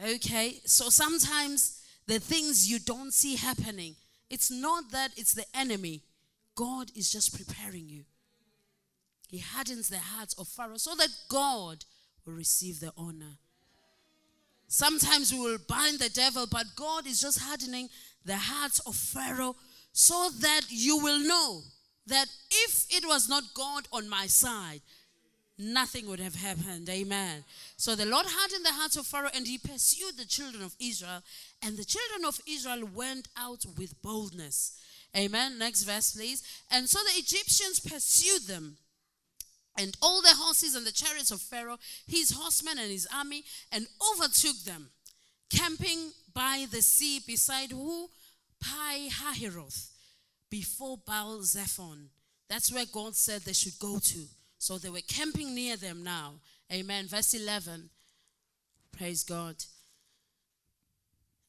[0.04, 3.96] Okay, so sometimes the things you don't see happening,
[4.30, 6.04] it's not that it's the enemy,
[6.62, 8.04] God is just preparing you.
[9.28, 11.84] He hardens the hearts of Pharaoh so that God
[12.24, 13.40] will receive the honor.
[14.68, 17.90] Sometimes we will bind the devil, but God is just hardening
[18.26, 19.56] the hearts of Pharaoh
[19.92, 21.62] so that you will know
[22.06, 24.82] that if it was not God on my side,
[25.58, 26.88] nothing would have happened.
[26.90, 27.44] Amen.
[27.76, 31.24] So the Lord hardened the hearts of Pharaoh and he pursued the children of Israel,
[31.64, 34.78] and the children of Israel went out with boldness.
[35.16, 35.58] Amen.
[35.58, 36.44] Next verse, please.
[36.70, 38.78] And so the Egyptians pursued them.
[39.78, 43.88] And all the horses and the chariots of Pharaoh, his horsemen and his army, and
[44.12, 44.90] overtook them,
[45.50, 48.10] camping by the sea beside who?
[48.60, 49.90] Pi Hahiroth,
[50.50, 52.10] before Baal Zephon.
[52.50, 54.20] That's where God said they should go to.
[54.58, 56.34] So they were camping near them now.
[56.72, 57.08] Amen.
[57.08, 57.90] Verse 11.
[58.92, 59.56] Praise God.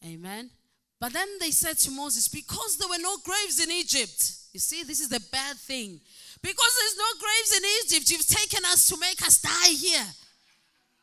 [0.04, 0.50] Amen.
[1.02, 4.22] But then they said to Moses, Because there were no graves in Egypt.
[4.52, 5.98] You see, this is the bad thing.
[6.40, 10.06] Because there's no graves in Egypt, you've taken us to make us die here.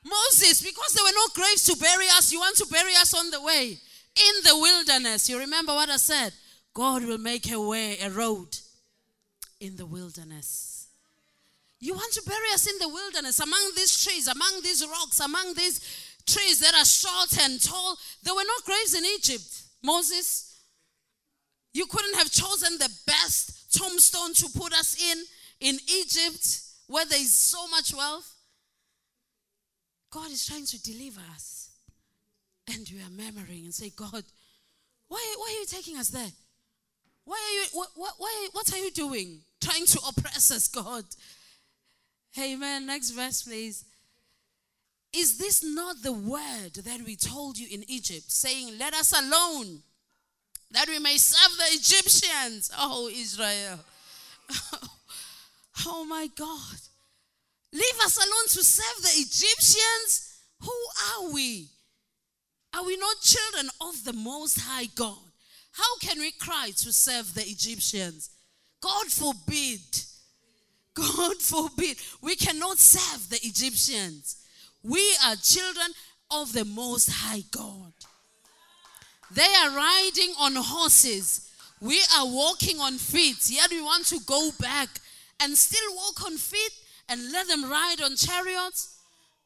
[0.06, 3.30] Moses, because there were no graves to bury us, you want to bury us on
[3.30, 5.28] the way in the wilderness.
[5.28, 6.32] You remember what I said?
[6.74, 8.58] God will make a way, a road
[9.60, 10.88] in the wilderness.
[11.82, 15.56] You want to bury us in the wilderness among these trees, among these rocks, among
[15.56, 15.82] these
[16.26, 17.98] trees that are short and tall.
[18.24, 19.64] There were no graves in Egypt.
[19.84, 20.62] Moses,
[21.74, 25.24] you couldn't have chosen the best tombstone to put us in
[25.60, 28.36] in Egypt where there is so much wealth.
[30.12, 31.70] God is trying to deliver us.
[32.68, 34.24] And we are murmuring and say, God,
[35.08, 36.32] why, why are you taking us there?
[37.26, 39.42] Why are you, what, why, what are you doing?
[39.62, 41.04] Trying to oppress us, God.
[42.40, 42.86] Amen.
[42.86, 43.86] Next verse, please.
[45.14, 49.82] Is this not the word that we told you in Egypt, saying, Let us alone,
[50.72, 52.72] that we may serve the Egyptians?
[52.78, 53.80] Oh, Israel.
[55.88, 56.80] oh, my God.
[57.72, 60.38] Leave us alone to serve the Egyptians?
[60.62, 60.72] Who
[61.16, 61.68] are we?
[62.76, 65.18] Are we not children of the Most High God?
[65.72, 68.30] How can we cry to serve the Egyptians?
[68.82, 69.82] God forbid.
[70.94, 71.98] God forbid.
[72.22, 74.39] We cannot serve the Egyptians.
[74.84, 75.88] We are children
[76.32, 77.94] of the Most High God.
[79.32, 81.50] They are riding on horses.
[81.82, 83.50] We are walking on feet.
[83.50, 84.90] Yet we want to go back
[85.42, 86.72] and still walk on feet
[87.08, 88.98] and let them ride on chariots.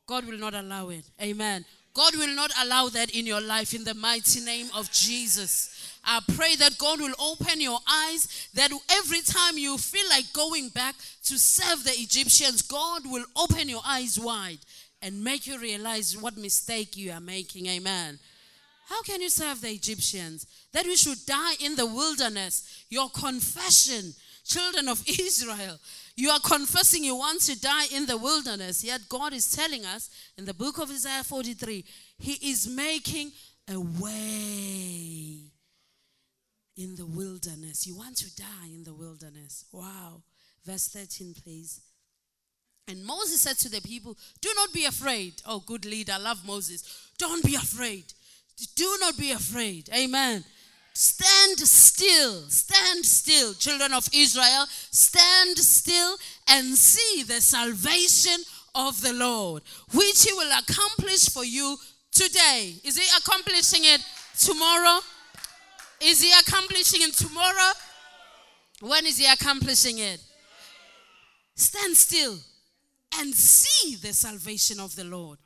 [0.05, 1.05] God will not allow it.
[1.21, 1.65] Amen.
[1.93, 5.99] God will not allow that in your life in the mighty name of Jesus.
[6.03, 10.69] I pray that God will open your eyes, that every time you feel like going
[10.69, 14.57] back to serve the Egyptians, God will open your eyes wide
[15.03, 17.67] and make you realize what mistake you are making.
[17.67, 18.17] Amen.
[18.87, 20.47] How can you serve the Egyptians?
[20.71, 22.85] That we should die in the wilderness.
[22.89, 24.13] Your confession,
[24.45, 25.77] children of Israel,
[26.15, 28.83] you are confessing you want to die in the wilderness.
[28.83, 31.83] Yet God is telling us in the book of Isaiah 43,
[32.17, 33.31] He is making
[33.69, 35.51] a way
[36.77, 37.87] in the wilderness.
[37.87, 39.65] You want to die in the wilderness.
[39.71, 40.23] Wow.
[40.65, 41.81] Verse 13, please.
[42.87, 45.41] And Moses said to the people, Do not be afraid.
[45.45, 46.15] Oh, good leader.
[46.19, 46.83] Love Moses.
[47.17, 48.05] Don't be afraid.
[48.75, 49.89] Do not be afraid.
[49.95, 50.43] Amen.
[50.93, 52.41] Stand still.
[52.49, 54.65] Stand still, children of Israel.
[54.69, 56.17] Stand still
[56.49, 58.43] and see the salvation
[58.75, 61.77] of the Lord, which He will accomplish for you
[62.11, 62.75] today.
[62.83, 64.01] Is He accomplishing it
[64.37, 64.99] tomorrow?
[66.03, 67.71] Is he accomplishing it tomorrow?
[68.81, 70.19] When is he accomplishing it?
[71.55, 72.37] Stand still
[73.19, 75.37] and see the salvation of the Lord.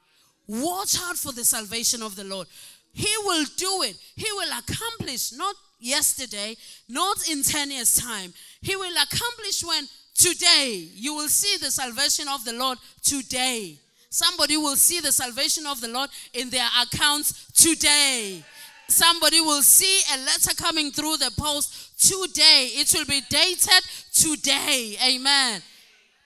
[0.47, 2.47] Watch out for the salvation of the Lord.
[2.93, 3.97] He will do it.
[4.15, 6.55] He will accomplish, not yesterday,
[6.89, 8.33] not in 10 years' time.
[8.61, 13.77] He will accomplish when today you will see the salvation of the Lord today.
[14.09, 18.43] Somebody will see the salvation of the Lord in their accounts today
[18.87, 22.69] somebody will see a letter coming through the post today.
[22.73, 24.95] It will be dated today.
[25.05, 25.61] Amen.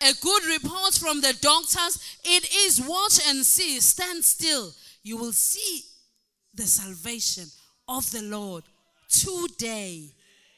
[0.04, 2.18] A good report from the doctors.
[2.24, 3.80] It is watch and see.
[3.80, 4.74] Stand still.
[5.04, 5.84] You will see
[6.56, 7.46] the salvation
[7.88, 8.64] of the Lord
[9.10, 10.10] today.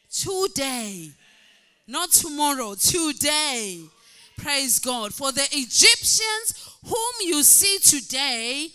[0.10, 1.12] Today.
[1.88, 2.76] Not tomorrow.
[2.76, 3.82] Today.
[4.38, 5.14] Praise God.
[5.14, 8.70] For the Egyptians whom you see today,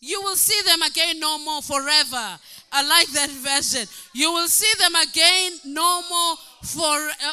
[0.00, 2.38] you will see them again no more forever.
[2.70, 3.88] I like that version.
[4.12, 7.08] You will see them again no more for.
[7.24, 7.32] Uh,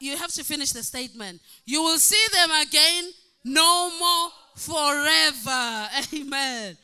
[0.00, 1.40] you have to finish the statement.
[1.64, 3.04] You will see them again
[3.44, 5.88] no more forever.
[6.14, 6.76] Amen.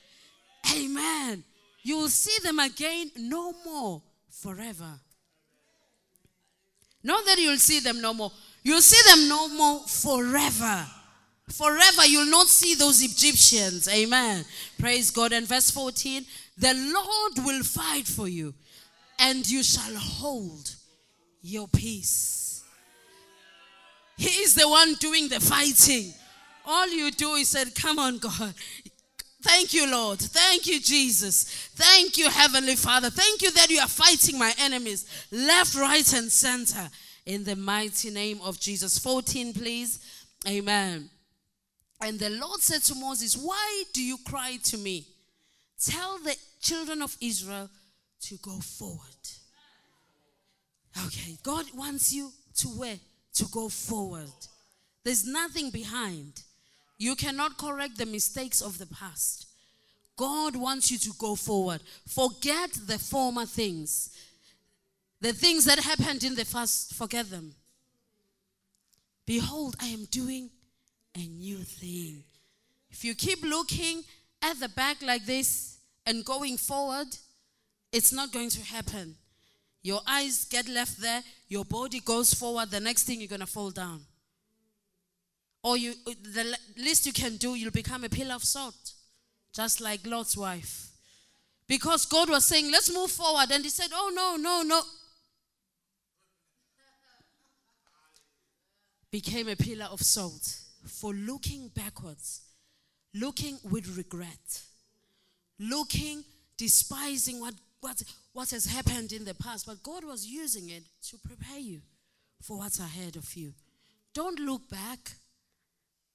[0.77, 1.45] Amen.
[1.83, 5.01] You will see them again no more forever.
[7.03, 8.33] Not that you'll see them no more.
[8.63, 10.87] You'll see them no more forever.
[11.49, 13.89] Forever, you'll not see those Egyptians.
[13.89, 14.45] Amen.
[14.79, 15.33] Praise God.
[15.33, 16.25] And verse 14
[16.59, 18.55] the Lord will fight for you,
[19.19, 20.75] and you shall hold
[21.43, 22.46] your peace.
[24.17, 26.13] He is the one doing the fighting.
[26.65, 28.55] All you do is say, Come on, God.
[29.43, 30.19] Thank you, Lord.
[30.19, 31.45] Thank you, Jesus.
[31.75, 33.11] Thank you, Heavenly Father.
[33.11, 36.89] Thank you that you are fighting my enemies left, right, and center.
[37.27, 38.99] In the mighty name of Jesus.
[38.99, 40.01] 14, please.
[40.49, 41.11] Amen.
[42.01, 45.07] And the Lord said to Moses, Why do you cry to me?
[45.85, 47.69] Tell the children of Israel
[48.23, 49.01] to go forward.
[51.07, 52.99] Okay, God wants you to where?
[53.37, 54.31] To go forward.
[55.05, 56.43] There's nothing behind.
[56.99, 59.47] You cannot correct the mistakes of the past.
[60.17, 61.83] God wants you to go forward.
[62.07, 64.11] Forget the former things.
[65.21, 67.55] The things that happened in the past, forget them.
[69.27, 70.51] Behold, I am doing
[71.15, 72.23] a new thing.
[72.91, 74.03] If you keep looking
[74.41, 77.09] at the back like this and going forward,
[77.93, 79.17] it's not going to happen.
[79.87, 83.47] Your eyes get left there, your body goes forward, the next thing you're going to
[83.47, 84.01] fall down.
[85.67, 88.93] or you, the least you can do, you'll become a pillar of salt,
[89.53, 90.91] just like Lot's wife.
[91.67, 93.51] Because God was saying, let's move forward.
[93.51, 94.81] And he said, oh, no, no, no.
[99.11, 100.57] Became a pillar of salt
[100.87, 102.43] for looking backwards,
[103.13, 104.63] looking with regret,
[105.59, 106.23] looking,
[106.57, 107.55] despising what,
[107.87, 109.65] what, what has happened in the past.
[109.65, 111.81] But God was using it to prepare you
[112.43, 113.53] for what's ahead of you.
[114.13, 115.13] Don't look back.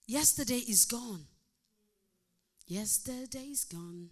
[0.05, 1.25] Yesterday is gone.
[2.67, 4.09] Yesterday is gone.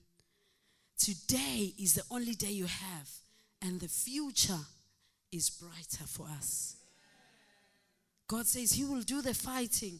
[0.97, 3.09] Today is the only day you have,
[3.61, 4.65] and the future
[5.31, 6.75] is brighter for us.
[8.27, 9.99] God says He will do the fighting.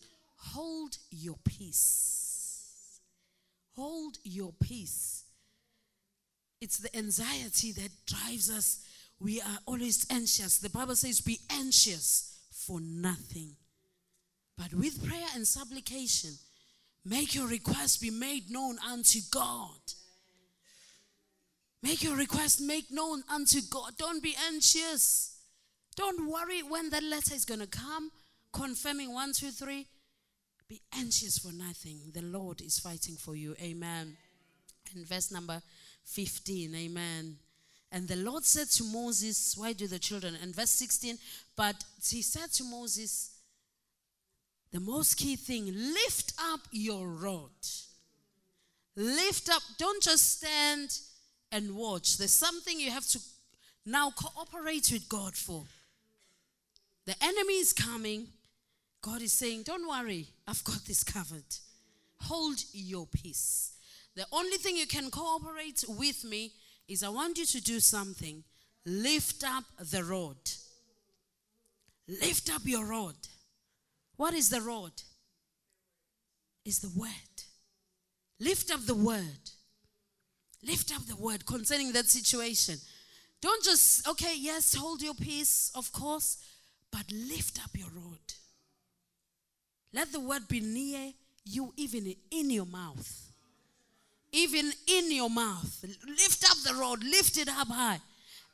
[0.54, 3.00] Hold your peace.
[3.76, 5.24] Hold your peace.
[6.62, 8.80] It's the anxiety that drives us.
[9.20, 10.60] We are always anxious.
[10.60, 13.56] The Bible says, Be anxious for nothing.
[14.58, 16.32] But with prayer and supplication,
[17.06, 19.80] make your request be made known unto God.
[21.82, 23.94] Make your request make known unto God.
[23.98, 25.38] Don't be anxious.
[25.96, 28.12] Don't worry when that letter is going to come,
[28.52, 29.88] confirming one, two, three.
[30.68, 32.12] Be anxious for nothing.
[32.14, 33.56] The Lord is fighting for you.
[33.62, 34.18] Amen.
[34.94, 35.62] And verse number
[36.06, 36.76] 15.
[36.76, 37.38] Amen.
[37.92, 40.36] And the Lord said to Moses, Why do the children?
[40.42, 41.18] And verse 16,
[41.56, 41.76] but
[42.08, 43.32] he said to Moses,
[44.72, 47.50] the most key thing lift up your rod.
[48.96, 51.00] Lift up, don't just stand
[51.52, 52.18] and watch.
[52.18, 53.20] There's something you have to
[53.86, 55.64] now cooperate with God for.
[57.06, 58.28] The enemy is coming.
[59.02, 61.46] God is saying, Don't worry, I've got this covered.
[62.24, 63.72] Hold your peace.
[64.16, 66.52] The only thing you can cooperate with me
[66.88, 68.44] is I want you to do something.
[68.86, 70.38] Lift up the rod.
[72.08, 73.16] Lift up your rod.
[74.18, 74.92] What is the rod?
[76.66, 77.10] Is the word.
[78.40, 79.52] Lift up the word.
[80.66, 82.76] Lift up the word concerning that situation.
[83.42, 86.38] Don't just, okay, yes, hold your peace, of course,
[86.92, 88.20] but lift up your rod.
[89.94, 91.14] Let the word be near
[91.46, 93.29] you, even in your mouth.
[94.32, 95.84] Even in your mouth.
[96.08, 98.00] Lift up the rod, lift it up high,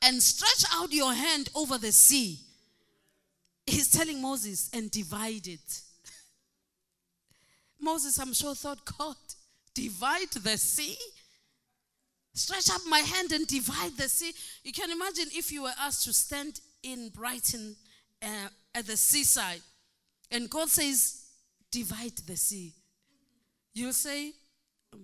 [0.01, 2.39] and stretch out your hand over the sea.
[3.67, 5.82] He's telling Moses, and divide it.
[7.82, 9.15] Moses, I'm sure, thought, God,
[9.73, 10.97] divide the sea?
[12.34, 14.34] Stretch up my hand and divide the sea.
[14.63, 17.76] You can imagine if you were asked to stand in Brighton
[18.21, 19.61] uh, at the seaside
[20.32, 21.26] and God says,
[21.71, 22.73] divide the sea.
[23.73, 24.34] You'll say,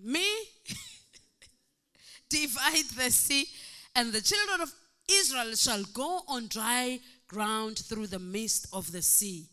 [0.03, 0.25] Me?
[2.29, 3.47] divide the sea,
[3.95, 4.73] and the children of
[5.09, 9.47] Israel shall go on dry ground through the midst of the sea.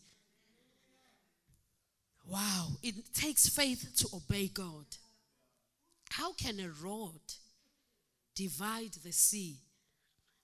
[2.25, 4.85] Wow, it takes faith to obey God.
[6.11, 7.19] How can a rod
[8.39, 9.57] divide the sea.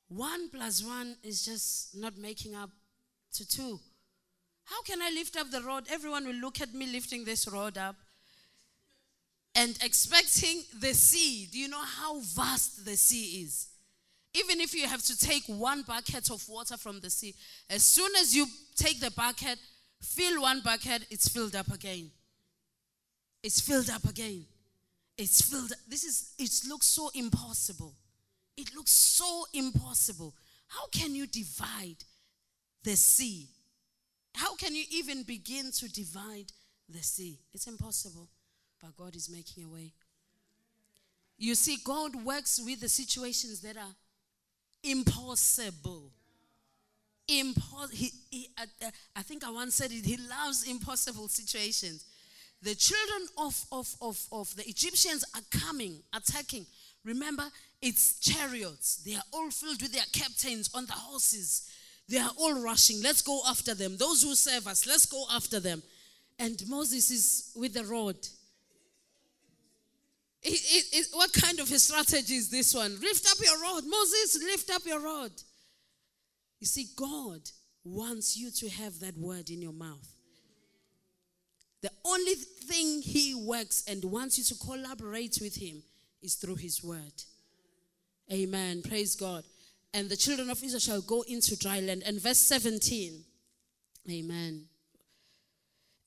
[0.09, 2.69] One plus one is just not making up
[3.35, 3.79] to two.
[4.65, 5.85] How can I lift up the rod?
[5.89, 7.95] Everyone will look at me lifting this rod up
[9.55, 11.47] and expecting the sea.
[11.51, 13.67] Do you know how vast the sea is?
[14.33, 17.33] Even if you have to take one bucket of water from the sea,
[17.69, 18.45] as soon as you
[18.75, 19.57] take the bucket,
[20.01, 22.11] fill one bucket, it's filled up again.
[23.41, 24.45] It's filled up again.
[25.17, 25.71] It's filled.
[25.87, 27.93] This is, it looks so impossible.
[28.57, 30.33] It looks so impossible.
[30.67, 32.03] How can you divide
[32.83, 33.47] the sea?
[34.33, 36.51] How can you even begin to divide
[36.89, 37.39] the sea?
[37.53, 38.27] It's impossible.
[38.85, 39.93] But God is making a way.
[41.37, 43.95] You see, God works with the situations that are
[44.83, 46.11] impossible.
[47.27, 52.05] Impo- he, he, uh, I think I once said it, He loves impossible situations.
[52.61, 56.67] The children of, of, of, of the Egyptians are coming, attacking.
[57.03, 57.45] Remember,
[57.81, 58.97] it's chariots.
[58.97, 61.69] They are all filled with their captains on the horses.
[62.07, 63.01] They are all rushing.
[63.01, 63.97] Let's go after them.
[63.97, 65.81] Those who serve us, let's go after them.
[66.37, 68.15] And Moses is with the rod.
[70.47, 72.99] It, it, what kind of a strategy is this one?
[73.01, 73.83] Lift up your rod.
[73.87, 75.31] Moses, lift up your rod.
[76.59, 77.41] You see, God
[77.83, 80.07] wants you to have that word in your mouth.
[81.81, 85.81] The only thing He works and wants you to collaborate with Him
[86.21, 87.23] is through His word.
[88.31, 88.83] Amen.
[88.83, 89.43] Praise God.
[89.95, 92.03] And the children of Israel shall go into dry land.
[92.05, 93.23] And verse 17.
[94.11, 94.65] Amen.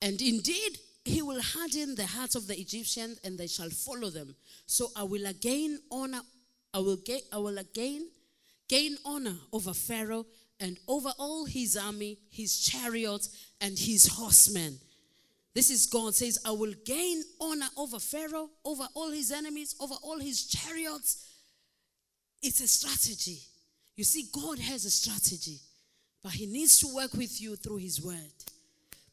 [0.01, 0.79] And indeed,
[1.09, 4.35] he will harden the hearts of the Egyptians, and they shall follow them.
[4.67, 6.21] So I will again honor,
[6.75, 8.09] I will, get, I will again
[8.69, 10.27] gain honor over Pharaoh
[10.61, 13.31] and over all his army, his chariots,
[13.61, 14.79] and his horsemen.
[15.55, 19.95] This is God says, I will gain honor over Pharaoh, over all his enemies, over
[20.03, 21.27] all his chariots.
[22.43, 23.41] It's a strategy.
[23.97, 25.59] You see, God has a strategy,
[26.23, 28.33] but he needs to work with you through his word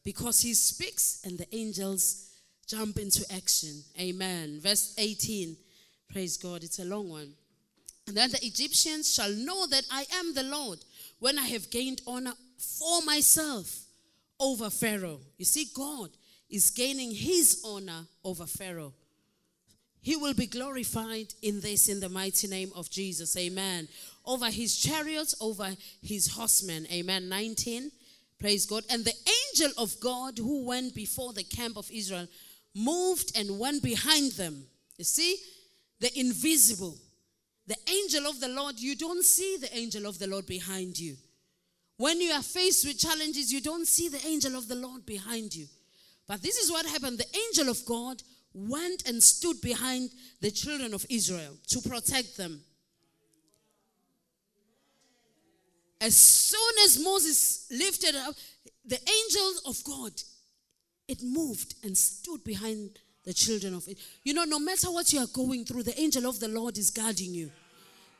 [0.06, 2.30] because he speaks and the angels
[2.64, 3.82] jump into action.
[4.00, 4.60] Amen.
[4.62, 5.56] Verse 18.
[6.12, 6.62] Praise God.
[6.62, 7.32] It's a long one.
[8.06, 10.78] And then the Egyptians shall know that I am the Lord
[11.18, 13.86] when I have gained honor for myself
[14.38, 15.18] over Pharaoh.
[15.38, 16.10] You see, God
[16.48, 18.92] is gaining his honor over Pharaoh.
[20.02, 23.36] He will be glorified in this in the mighty name of Jesus.
[23.36, 23.88] Amen.
[24.24, 26.86] Over his chariots, over his horsemen.
[26.92, 27.28] Amen.
[27.28, 27.90] 19.
[28.38, 28.84] Praise God.
[28.90, 29.14] And the
[29.54, 32.26] angel of God who went before the camp of Israel
[32.74, 34.66] moved and went behind them.
[34.98, 35.36] You see,
[36.00, 36.96] the invisible.
[37.66, 41.16] The angel of the Lord, you don't see the angel of the Lord behind you.
[41.96, 45.54] When you are faced with challenges, you don't see the angel of the Lord behind
[45.54, 45.66] you.
[46.28, 47.18] But this is what happened.
[47.18, 48.22] The angel of God
[48.52, 50.10] went and stood behind
[50.40, 52.60] the children of Israel to protect them.
[56.00, 58.34] As soon as Moses lifted up,
[58.84, 60.12] the angel of God,
[61.08, 63.98] it moved and stood behind the children of it.
[64.22, 66.90] You know, no matter what you are going through, the angel of the Lord is
[66.90, 67.50] guarding you.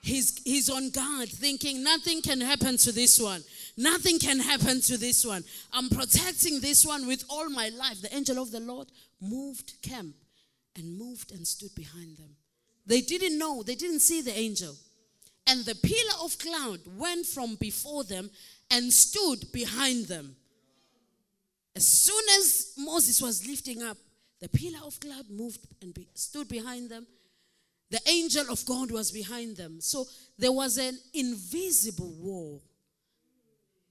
[0.03, 3.43] He's, he's on guard, thinking nothing can happen to this one.
[3.77, 5.43] Nothing can happen to this one.
[5.73, 8.03] I'm protecting this one with all my life.
[8.03, 8.89] The angel of the Lord
[9.21, 10.15] moved camp
[10.77, 12.37] and moved and stood behind them.
[12.87, 14.77] They didn't know, they didn't see the angel.
[15.47, 18.31] And the pillar of cloud went from before them
[18.71, 20.35] and stood behind them.
[21.77, 23.97] As soon as Moses was lifting up,
[24.41, 27.07] the pillar of cloud moved and be, stood behind them.
[27.91, 29.81] The angel of God was behind them.
[29.81, 30.07] So
[30.39, 32.63] there was an invisible wall.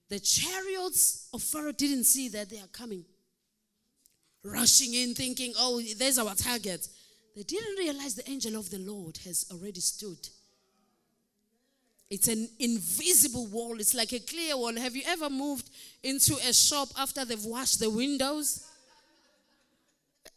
[0.09, 3.05] The chariots of Pharaoh didn't see that they are coming,
[4.43, 6.87] rushing in, thinking, oh, there's our target.
[7.35, 10.27] They didn't realize the angel of the Lord has already stood.
[12.09, 13.79] It's an invisible wall.
[13.79, 14.75] It's like a clear wall.
[14.75, 15.69] Have you ever moved
[16.03, 18.65] into a shop after they've washed the windows?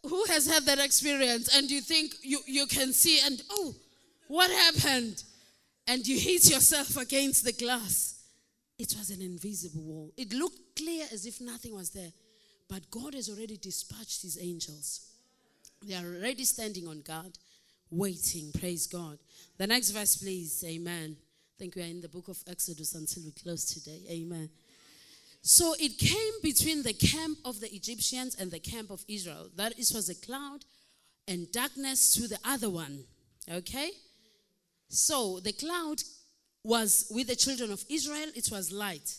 [0.07, 1.55] Who has had that experience?
[1.55, 3.75] And you think you, you can see, and oh,
[4.27, 5.23] what happened?
[5.87, 8.15] And you hit yourself against the glass.
[8.77, 10.11] It was an invisible wall.
[10.15, 12.11] It looked clear as if nothing was there.
[12.69, 15.01] But God has already dispatched his angels.
[15.83, 17.37] They are already standing on guard,
[17.89, 18.51] waiting.
[18.57, 19.17] Praise God.
[19.57, 20.63] The next verse, please.
[20.65, 21.17] Amen.
[21.59, 23.99] Think we are in the book of Exodus until we close today.
[24.09, 24.49] Amen.
[25.41, 29.49] So it came between the camp of the Egyptians and the camp of Israel.
[29.57, 30.63] That it was a cloud
[31.27, 33.03] and darkness to the other one.
[33.51, 33.91] Okay?
[34.87, 36.01] So the cloud
[36.63, 39.17] was with the children of Israel, it was light.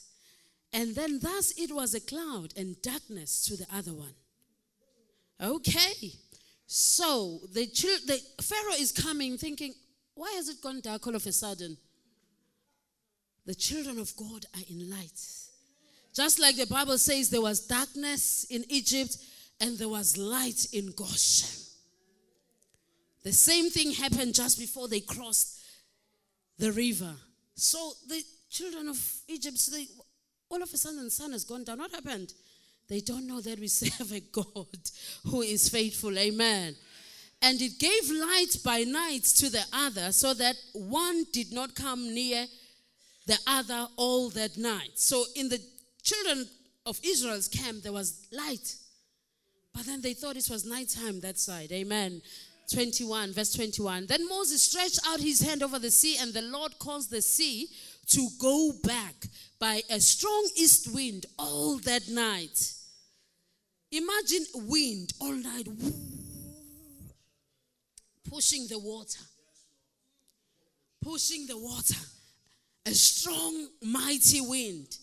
[0.72, 4.14] And then thus it was a cloud and darkness to the other one.
[5.42, 6.12] Okay.
[6.66, 9.74] So the, the Pharaoh is coming thinking,
[10.14, 11.76] why has it gone dark all of a sudden?
[13.50, 15.20] The children of God are in light.
[16.14, 19.16] Just like the Bible says, there was darkness in Egypt
[19.60, 21.48] and there was light in Goshen.
[23.24, 25.58] The same thing happened just before they crossed
[26.60, 27.12] the river.
[27.56, 29.88] So the children of Egypt, they,
[30.48, 31.80] all of a sudden the sun has gone down.
[31.80, 32.32] What happened?
[32.88, 34.78] They don't know that we serve a God
[35.26, 36.16] who is faithful.
[36.16, 36.76] Amen.
[37.42, 42.14] And it gave light by night to the other so that one did not come
[42.14, 42.46] near
[43.26, 44.92] the other all that night.
[44.94, 45.60] So in the
[46.02, 46.46] children
[46.86, 48.76] of Israel's camp, there was light.
[49.74, 51.70] But then they thought it was nighttime that side.
[51.72, 52.22] Amen.
[52.72, 54.06] 21, verse 21.
[54.06, 57.68] Then Moses stretched out his hand over the sea, and the Lord caused the sea
[58.08, 59.14] to go back
[59.58, 62.72] by a strong east wind all that night.
[63.92, 65.66] Imagine wind all night,
[68.28, 69.20] pushing the water,
[71.02, 71.96] pushing the water.
[72.86, 74.98] A strong, mighty wind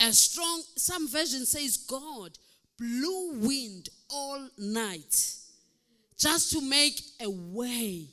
[0.00, 2.38] a strong, some version says God
[2.78, 5.34] blew wind all night
[6.16, 8.06] just to make a way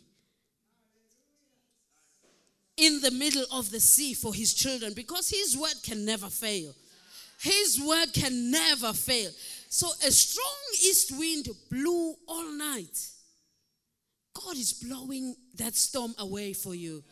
[2.78, 6.74] in the middle of the sea for his children because his word can never fail.
[7.40, 9.30] His word can never fail.
[9.70, 10.46] So a strong
[10.84, 12.98] east wind blew all night.
[14.34, 17.04] God is blowing that storm away for you.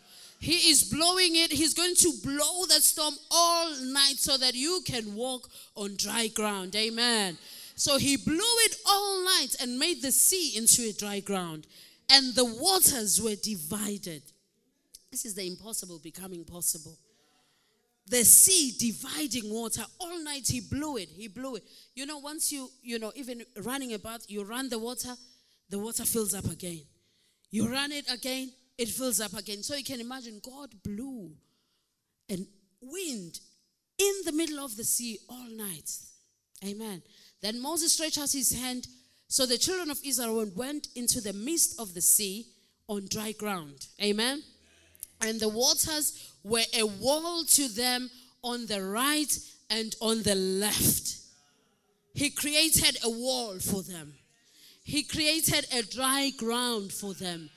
[0.43, 1.53] He is blowing it.
[1.53, 6.27] He's going to blow that storm all night so that you can walk on dry
[6.27, 6.75] ground.
[6.75, 7.37] Amen.
[7.75, 8.35] So he blew
[8.65, 11.65] it all night and made the sea into a dry ground,
[12.11, 14.21] and the waters were divided.
[15.11, 16.97] This is the impossible becoming possible.
[18.07, 21.63] the sea dividing water all night he blew it he blew it
[21.95, 25.13] you know once you you know even running about you run the water
[25.69, 26.81] the water fills up again
[27.49, 31.31] you run it again it fills up again so you can imagine god blew
[32.29, 32.47] and
[32.81, 33.39] wind
[33.97, 35.91] in the middle of the sea all night
[36.65, 37.01] amen
[37.41, 38.87] then moses stretched out his hand
[39.27, 42.45] so the children of israel went into the midst of the sea
[42.87, 44.41] on dry ground amen
[45.21, 48.09] and the waters were a wall to them
[48.43, 49.37] on the right
[49.69, 51.17] and on the left.
[52.13, 54.13] He created a wall for them.
[54.83, 57.49] He created a dry ground for them.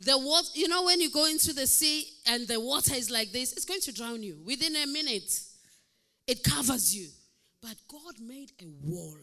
[0.00, 3.32] The water, you know, when you go into the sea and the water is like
[3.32, 5.40] this, it's going to drown you within a minute.
[6.26, 7.08] It covers you.
[7.60, 9.18] But God made a wall.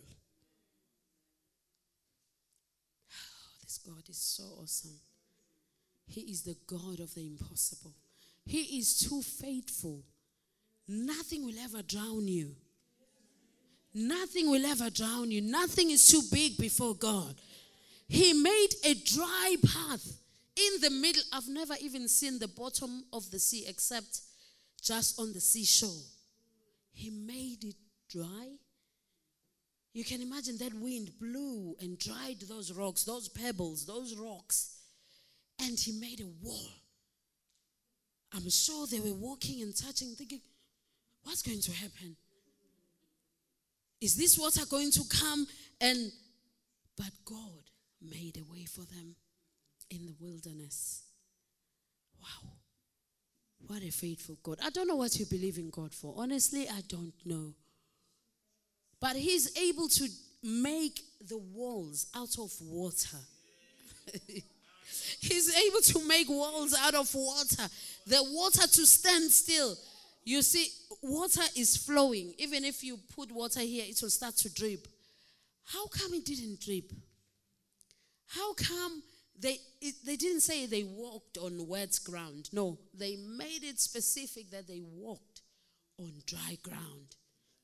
[3.11, 4.99] Oh, this God is so awesome.
[6.05, 7.93] He is the God of the impossible.
[8.45, 10.03] He is too faithful.
[10.87, 12.55] Nothing will ever drown you.
[13.93, 15.41] Nothing will ever drown you.
[15.41, 17.33] Nothing is too big before God.
[18.07, 20.19] He made a dry path
[20.57, 21.21] in the middle.
[21.31, 24.21] I've never even seen the bottom of the sea except
[24.81, 26.03] just on the seashore.
[26.91, 27.75] He made it
[28.09, 28.49] dry.
[29.93, 34.75] You can imagine that wind blew and dried those rocks, those pebbles, those rocks.
[35.59, 36.69] And he made a wall
[38.33, 40.41] I'm sure they were walking and touching, thinking,
[41.23, 42.15] what's going to happen?
[44.01, 45.47] Is this water going to come?
[45.81, 46.11] And
[46.95, 47.63] but God
[48.01, 49.15] made a way for them
[49.89, 51.03] in the wilderness.
[52.21, 52.51] Wow.
[53.67, 54.59] What a faithful God.
[54.63, 56.13] I don't know what you believe in God for.
[56.17, 57.53] Honestly, I don't know.
[58.99, 60.07] But He's able to
[60.43, 63.17] make the walls out of water.
[65.19, 67.67] He's able to make walls out of water.
[68.05, 69.75] The water to stand still.
[70.23, 70.67] You see,
[71.01, 72.33] water is flowing.
[72.37, 74.87] Even if you put water here, it will start to drip.
[75.65, 76.91] How come it didn't drip?
[78.27, 79.03] How come
[79.39, 82.49] they it, they didn't say they walked on wet ground?
[82.51, 85.41] No, they made it specific that they walked
[85.99, 87.15] on dry ground.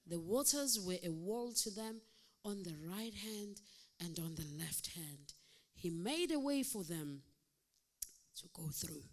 [0.06, 2.02] The waters were a wall to them
[2.44, 3.62] on the right hand
[4.00, 5.34] and on the left hand.
[5.76, 7.22] He made a way for them
[8.38, 9.04] to go through.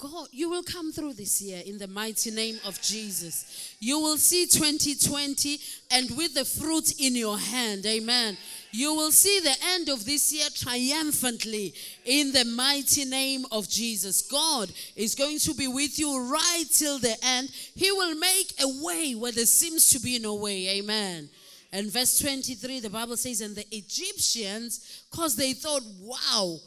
[0.00, 3.74] God, you will come through this year in the mighty name of Jesus.
[3.80, 5.58] You will see 2020
[5.90, 7.84] and with the fruit in your hand.
[7.84, 8.36] Amen.
[8.70, 11.74] You will see the end of this year triumphantly
[12.04, 14.22] in the mighty name of Jesus.
[14.22, 17.50] God is going to be with you right till the end.
[17.74, 20.68] He will make a way where there seems to be no way.
[20.78, 21.28] Amen.
[21.72, 26.58] And verse 23, the Bible says, And the Egyptians, because they thought, wow,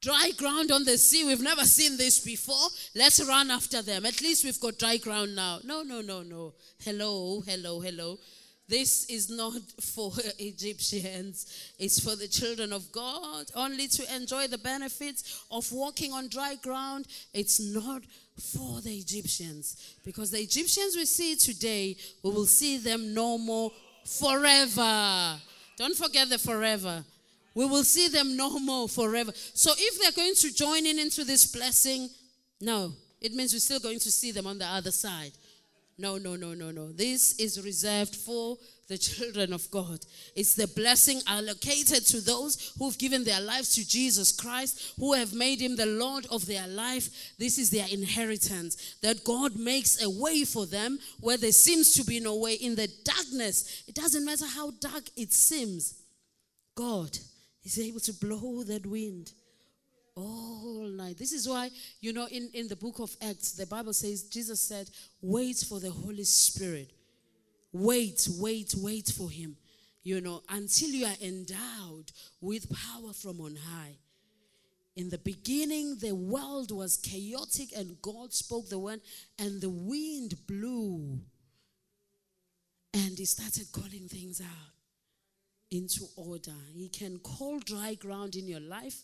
[0.00, 1.24] Dry ground on the sea.
[1.24, 2.68] We've never seen this before.
[2.94, 4.06] Let's run after them.
[4.06, 5.58] At least we've got dry ground now.
[5.62, 6.54] No, no, no, no.
[6.82, 8.18] Hello, hello, hello.
[8.66, 11.72] This is not for Egyptians.
[11.78, 16.54] It's for the children of God, only to enjoy the benefits of walking on dry
[16.54, 17.06] ground.
[17.34, 18.02] It's not
[18.54, 19.96] for the Egyptians.
[20.02, 23.70] Because the Egyptians we see today, we will see them no more
[24.06, 25.36] forever.
[25.76, 27.04] Don't forget the forever.
[27.54, 29.32] We will see them no more forever.
[29.34, 32.08] So if they're going to join in into this blessing,
[32.60, 35.32] no, it means we're still going to see them on the other side.
[35.98, 36.92] No, no, no, no, no.
[36.92, 38.56] This is reserved for
[38.88, 40.00] the children of God.
[40.34, 45.34] It's the blessing allocated to those who've given their lives to Jesus Christ, who have
[45.34, 47.34] made him the Lord of their life.
[47.38, 48.96] This is their inheritance.
[49.02, 52.54] That God makes a way for them where there seems to be no way.
[52.54, 56.02] In the darkness, it doesn't matter how dark it seems.
[56.74, 57.18] God
[57.60, 59.32] He's able to blow that wind
[60.14, 61.18] all night.
[61.18, 64.60] This is why, you know, in, in the book of Acts, the Bible says, Jesus
[64.60, 64.88] said,
[65.20, 66.92] wait for the Holy Spirit.
[67.72, 69.56] Wait, wait, wait for him,
[70.02, 73.96] you know, until you are endowed with power from on high.
[74.96, 79.00] In the beginning, the world was chaotic, and God spoke the word,
[79.38, 81.20] and the wind blew.
[82.92, 84.69] And he started calling things out
[85.70, 86.56] into order.
[86.74, 89.02] He can call dry ground in your life.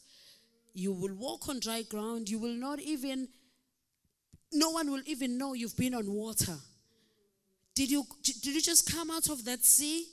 [0.74, 2.28] You will walk on dry ground.
[2.28, 3.28] You will not even,
[4.52, 6.56] no one will even know you've been on water.
[7.74, 10.06] Did you, did you just come out of that sea?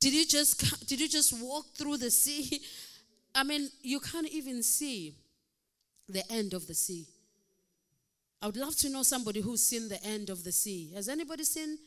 [0.00, 2.60] Did you just, did you just walk through the sea?
[3.34, 5.14] I mean, you can't even see
[6.08, 7.06] the end of the sea.
[8.40, 10.92] I would love to know somebody who's seen the end of the sea.
[10.94, 11.78] Has anybody seen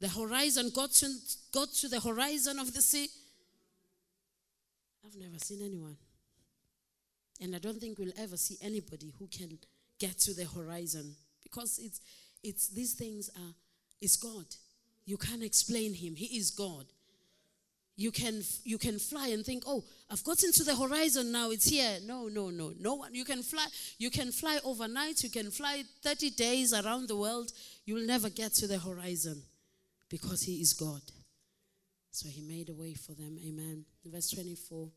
[0.00, 1.08] the horizon, got to,
[1.52, 3.08] got to the horizon of the sea.
[5.04, 5.96] I've never seen anyone.
[7.40, 9.58] And I don't think we'll ever see anybody who can
[9.98, 12.00] get to the horizon because it's
[12.42, 13.54] it's these things are
[14.00, 14.46] is God.
[15.04, 16.16] You can't explain him.
[16.16, 16.86] He is God.
[17.96, 21.50] You can you can fly and think, "Oh, I've gotten to the horizon now.
[21.50, 22.72] It's here." No, no, no.
[22.78, 23.66] No one you can fly
[23.98, 27.52] you can fly overnight, you can fly 30 days around the world.
[27.84, 29.42] You'll never get to the horizon
[30.08, 31.02] because he is God.
[32.10, 33.36] So he made a way for them.
[33.46, 33.84] Amen.
[34.04, 34.88] Verse 24.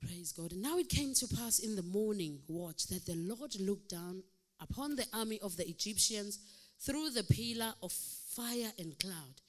[0.00, 0.52] Praise God.
[0.52, 4.22] And now it came to pass in the morning watch that the Lord looked down
[4.60, 6.38] upon the army of the Egyptians
[6.80, 9.40] through the pillar of fire and cloud.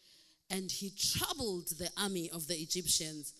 [0.49, 3.34] And he troubled the army of the Egyptians.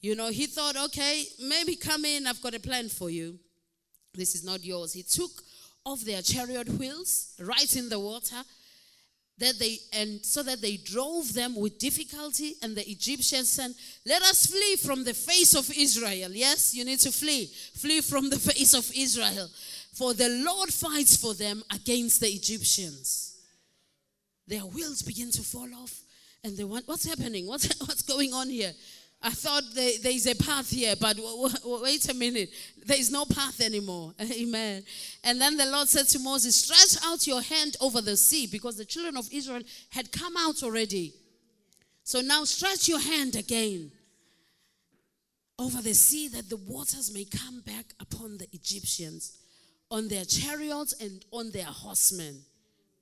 [0.00, 3.38] You know, he thought, okay, maybe come in, I've got a plan for you.
[4.14, 4.92] This is not yours.
[4.92, 5.30] He took
[5.84, 8.42] off their chariot wheels right in the water
[9.40, 13.72] that they and so that they drove them with difficulty and the egyptians said
[14.06, 16.30] let us flee from the face of israel.
[16.30, 17.46] Yes you need to flee.
[17.74, 19.48] Flee from the face of israel.
[19.92, 23.38] For the lord fights for them against the egyptians.
[24.46, 26.00] Their wheels begin to fall off
[26.44, 27.46] and they want what's happening?
[27.46, 28.72] What's, what's going on here
[29.22, 32.50] I thought there, there is a path here, but w- w- wait a minute.
[32.86, 34.14] There is no path anymore.
[34.20, 34.82] Amen.
[35.22, 38.76] And then the Lord said to Moses, Stretch out your hand over the sea because
[38.76, 41.12] the children of Israel had come out already.
[42.02, 43.92] So now stretch your hand again
[45.58, 49.36] over the sea that the waters may come back upon the Egyptians,
[49.90, 52.40] on their chariots and on their horsemen.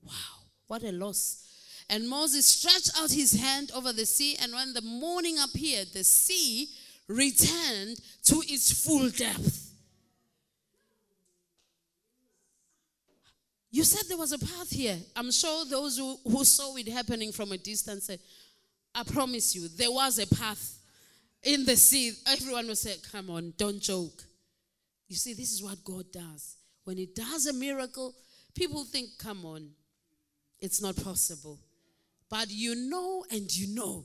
[0.02, 1.47] Wow, what a loss
[1.90, 6.04] and Moses stretched out his hand over the sea, and when the morning appeared, the
[6.04, 6.68] sea
[7.08, 9.68] returned to its full depth.
[13.70, 14.98] You said there was a path here.
[15.14, 18.20] I'm sure those who, who saw it happening from a distance said,
[18.94, 20.78] I promise you, there was a path
[21.42, 22.12] in the sea.
[22.26, 24.24] Everyone will say, Come on, don't joke.
[25.06, 26.56] You see, this is what God does.
[26.84, 28.14] When He does a miracle,
[28.54, 29.68] people think, Come on,
[30.60, 31.58] it's not possible.
[32.30, 34.04] But you know and you know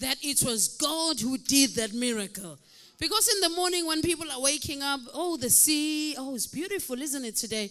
[0.00, 2.58] that it was God who did that miracle.
[2.98, 7.00] Because in the morning when people are waking up, oh, the sea, oh, it's beautiful,
[7.00, 7.70] isn't it today?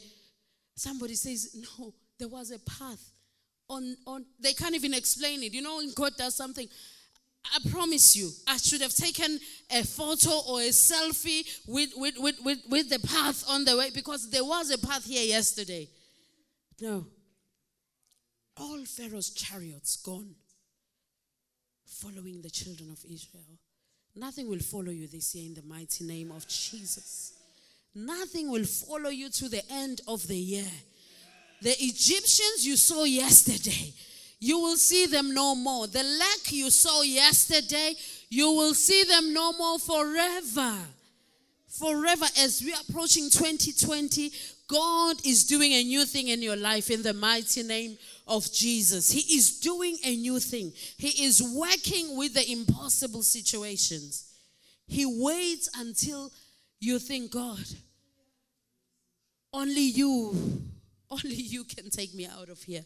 [0.76, 3.12] Somebody says, no, there was a path.
[3.70, 5.54] On, on, they can't even explain it.
[5.54, 6.68] You know, when God does something,
[7.46, 9.40] I promise you, I should have taken
[9.72, 13.90] a photo or a selfie with, with, with, with, with the path on the way
[13.94, 15.88] because there was a path here yesterday.
[16.82, 17.06] No,
[18.58, 20.36] all Pharaoh's chariots gone,
[21.86, 23.60] following the children of Israel.
[24.16, 27.34] Nothing will follow you this year in the mighty name of Jesus.
[27.96, 30.72] Nothing will follow you to the end of the year.
[31.62, 33.94] The Egyptians you saw yesterday,
[34.40, 35.88] you will see them no more.
[35.88, 37.96] The lack you saw yesterday,
[38.30, 40.76] you will see them no more forever.
[41.70, 44.32] Forever, as we are approaching 2020,
[44.68, 47.98] God is doing a new thing in your life in the mighty name
[48.28, 49.12] of Jesus.
[49.12, 50.74] He is doing a new thing.
[50.98, 54.30] He is working with the impossible situations.
[54.88, 56.32] He waits until
[56.80, 57.66] you think, God,
[59.54, 60.36] only you,
[61.10, 62.86] only you can take me out of here.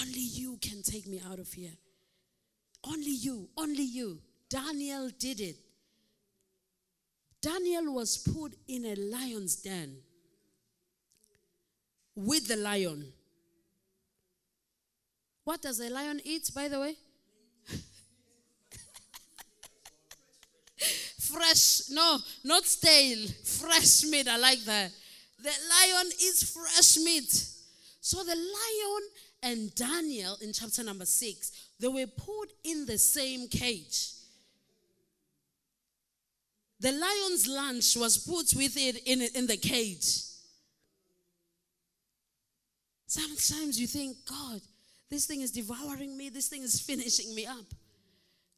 [0.00, 1.72] Only you can take me out of here.
[2.84, 4.18] Only you, only you.
[4.48, 5.56] Daniel did it.
[7.40, 9.96] Daniel was put in a lion's den
[12.16, 13.12] with the lion.
[15.48, 16.94] What does a lion eat, by the way?
[21.18, 24.28] fresh, no, not stale, fresh meat.
[24.28, 24.90] I like that.
[25.42, 27.32] The lion eats fresh meat.
[28.02, 29.02] So the lion
[29.42, 34.10] and Daniel in chapter number six, they were put in the same cage.
[36.78, 40.24] The lion's lunch was put with it in, in the cage.
[43.06, 44.60] Sometimes you think, God,
[45.10, 46.28] this thing is devouring me.
[46.28, 47.66] This thing is finishing me up.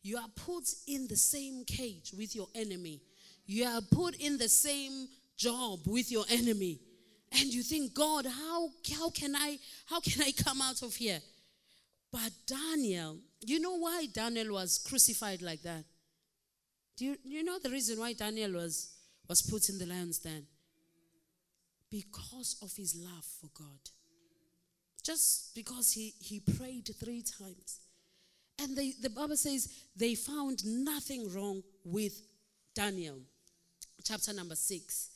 [0.03, 3.03] You are put in the same cage with your enemy.
[3.47, 6.81] You are put in the same job with your enemy.
[7.33, 11.21] And you think, God, how, how can I how can I come out of here?
[12.13, 15.85] But Daniel, you know why Daniel was crucified like that?
[16.97, 18.93] Do you, you know the reason why Daniel was,
[19.29, 20.47] was put in the lion's den?
[21.91, 23.81] Because of his love for God.
[25.03, 27.81] Just because he, he prayed three times.
[28.63, 32.21] And they, the Bible says they found nothing wrong with
[32.75, 33.19] Daniel.
[34.05, 35.11] Chapter number six.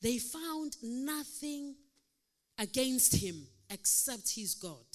[0.00, 1.74] They found nothing
[2.58, 4.86] against him except his God.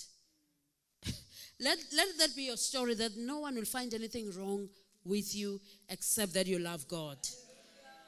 [1.60, 4.68] let, let that be your story that no one will find anything wrong
[5.06, 5.60] with you
[5.90, 7.18] except that you love God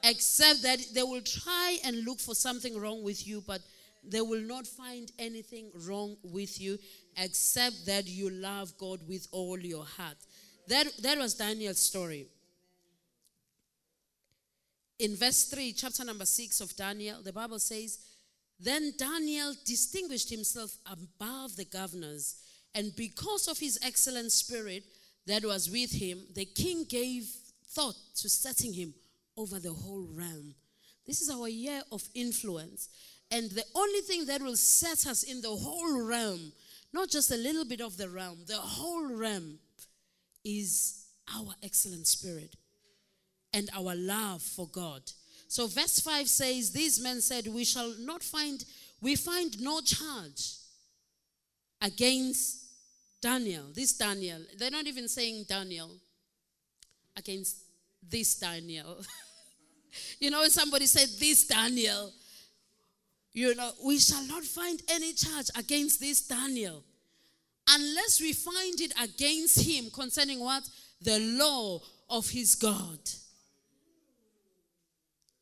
[0.06, 3.60] except that they will try and look for something wrong with you, but
[4.08, 6.78] they will not find anything wrong with you
[7.16, 10.16] except that you love God with all your heart.
[10.68, 12.26] That, that was Daniel's story.
[14.98, 17.98] In verse 3, chapter number 6 of Daniel, the Bible says,
[18.58, 22.36] Then Daniel distinguished himself above the governors,
[22.74, 24.84] and because of his excellent spirit
[25.26, 27.28] that was with him, the king gave
[27.68, 28.94] thought to setting him
[29.36, 30.54] over the whole realm.
[31.06, 32.88] This is our year of influence.
[33.30, 36.52] And the only thing that will set us in the whole realm,
[36.92, 39.58] not just a little bit of the realm, the whole realm,
[40.44, 42.54] is our excellent spirit
[43.52, 45.02] and our love for God.
[45.48, 48.64] So verse 5 says, These men said, We shall not find,
[49.00, 50.56] we find no charge
[51.82, 52.64] against
[53.20, 53.64] Daniel.
[53.74, 54.40] This Daniel.
[54.58, 55.90] They're not even saying Daniel
[57.16, 57.56] against
[58.08, 58.98] this Daniel.
[60.20, 62.12] you know, when somebody said this Daniel,
[63.36, 66.82] you know, we shall not find any charge against this Daniel
[67.68, 70.66] unless we find it against him concerning what?
[71.02, 72.98] The law of his God.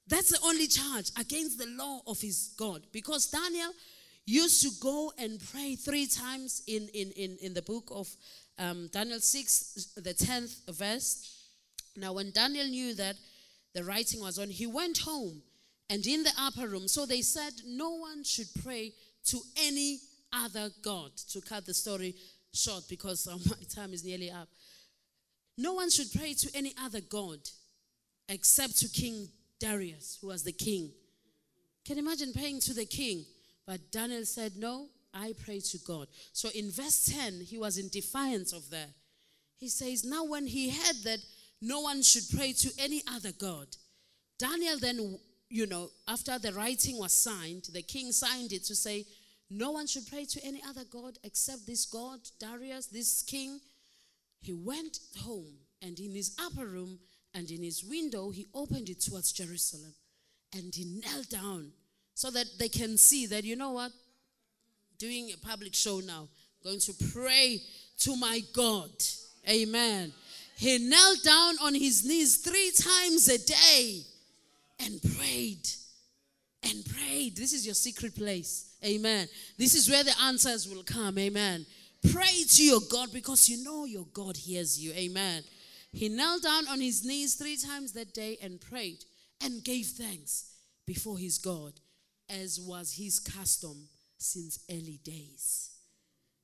[0.09, 2.83] That's the only charge against the law of his God.
[2.91, 3.71] Because Daniel
[4.27, 8.09] used to go and pray three times in, in, in, in the book of
[8.59, 11.33] um, Daniel 6, the 10th verse.
[11.97, 13.15] Now, when Daniel knew that
[13.73, 15.43] the writing was on, he went home
[15.91, 16.89] and in the upper room.
[16.89, 18.93] So they said no one should pray
[19.26, 19.99] to any
[20.32, 21.16] other God.
[21.32, 22.14] To cut the story
[22.53, 24.49] short because oh, my time is nearly up.
[25.57, 27.39] No one should pray to any other God
[28.28, 29.28] except to King
[29.61, 30.91] Darius, who was the king.
[31.85, 33.24] Can you imagine praying to the king?
[33.66, 36.09] But Daniel said, No, I pray to God.
[36.32, 38.91] So in verse 10, he was in defiance of that.
[39.59, 41.18] He says, Now when he heard that
[41.61, 43.68] no one should pray to any other God,
[44.39, 45.18] Daniel then,
[45.55, 49.05] you know, after the writing was signed, the king signed it to say,
[49.49, 53.61] No one should pray to any other God except this God, Darius, this king.
[54.41, 56.99] He went home and in his upper room
[57.35, 59.95] and in his window, he opened it towards Jerusalem
[60.57, 61.71] and he knelt down
[62.15, 63.93] so that they can see that, you know what?
[64.99, 66.27] Doing a public show now,
[66.65, 67.61] going to pray
[67.99, 68.91] to my God.
[69.49, 70.13] Amen.
[70.57, 74.05] He knelt down on his knees three times a day
[74.79, 75.68] and prayed.
[76.62, 77.37] And prayed.
[77.37, 78.75] This is your secret place.
[78.85, 79.29] Amen.
[79.59, 81.18] This is where the answers will come.
[81.18, 81.66] Amen.
[82.12, 84.93] Pray to your God because you know your God hears you.
[84.93, 85.43] Amen.
[85.93, 89.05] He knelt down on his knees three times that day and prayed
[89.43, 90.51] and gave thanks
[90.87, 91.75] before his God
[92.29, 95.70] as was his custom since early days.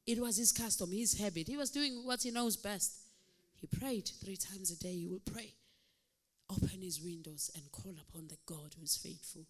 [0.07, 1.49] It was his custom, his habit.
[1.49, 3.01] He was doing what he knows best.
[3.57, 4.93] He prayed three times a day.
[4.95, 5.53] He would pray,
[6.51, 9.47] open his windows, and call upon the God who is faithful.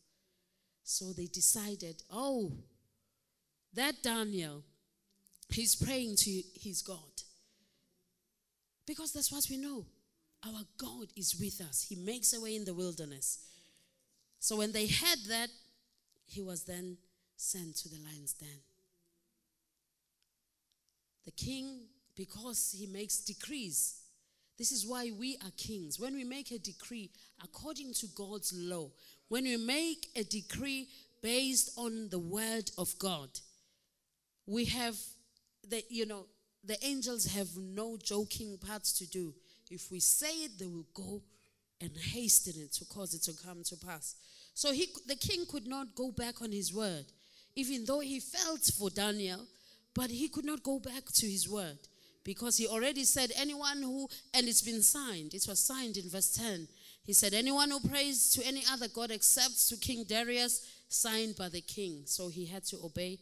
[0.83, 2.53] So they decided, oh,
[3.75, 4.63] that Daniel,
[5.49, 7.23] he's praying to his God.
[8.87, 9.87] Because that's what we know.
[10.45, 13.41] Our God is with us, He makes a way in the wilderness.
[14.39, 15.51] So when they heard that,
[16.27, 16.97] he was then
[17.37, 18.49] sent to the lion's den.
[21.25, 21.81] The king,
[22.17, 24.00] because he makes decrees,
[24.61, 25.99] this is why we are kings.
[25.99, 27.09] When we make a decree
[27.43, 28.91] according to God's law,
[29.29, 30.87] when we make a decree
[31.23, 33.31] based on the word of God,
[34.47, 34.97] we have
[35.67, 36.27] the, you know,
[36.63, 39.33] the angels have no joking parts to do.
[39.71, 41.23] If we say it, they will go
[41.81, 44.15] and hasten it to cause it to come to pass.
[44.53, 47.07] So he, the king could not go back on his word,
[47.57, 49.41] even though he felt for Daniel,
[49.95, 51.79] but he could not go back to his word
[52.25, 56.33] because he already said, Anyone who, and it's been signed, it was signed in verse
[56.35, 56.69] 10.
[57.05, 61.49] He said, Anyone who prays to any other God except to King Darius, signed by
[61.49, 62.03] the king.
[62.07, 63.19] So he had to obey.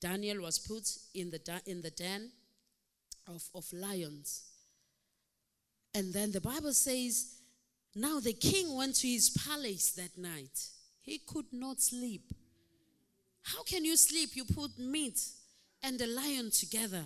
[0.00, 2.30] Daniel was put in the, in the den
[3.28, 4.44] of, of lions.
[5.94, 7.40] And then the Bible says
[7.94, 10.68] now the king went to his palace that night.
[11.02, 12.32] He could not sleep.
[13.42, 14.30] How can you sleep?
[14.34, 15.20] You put meat
[15.82, 17.04] and a lion together.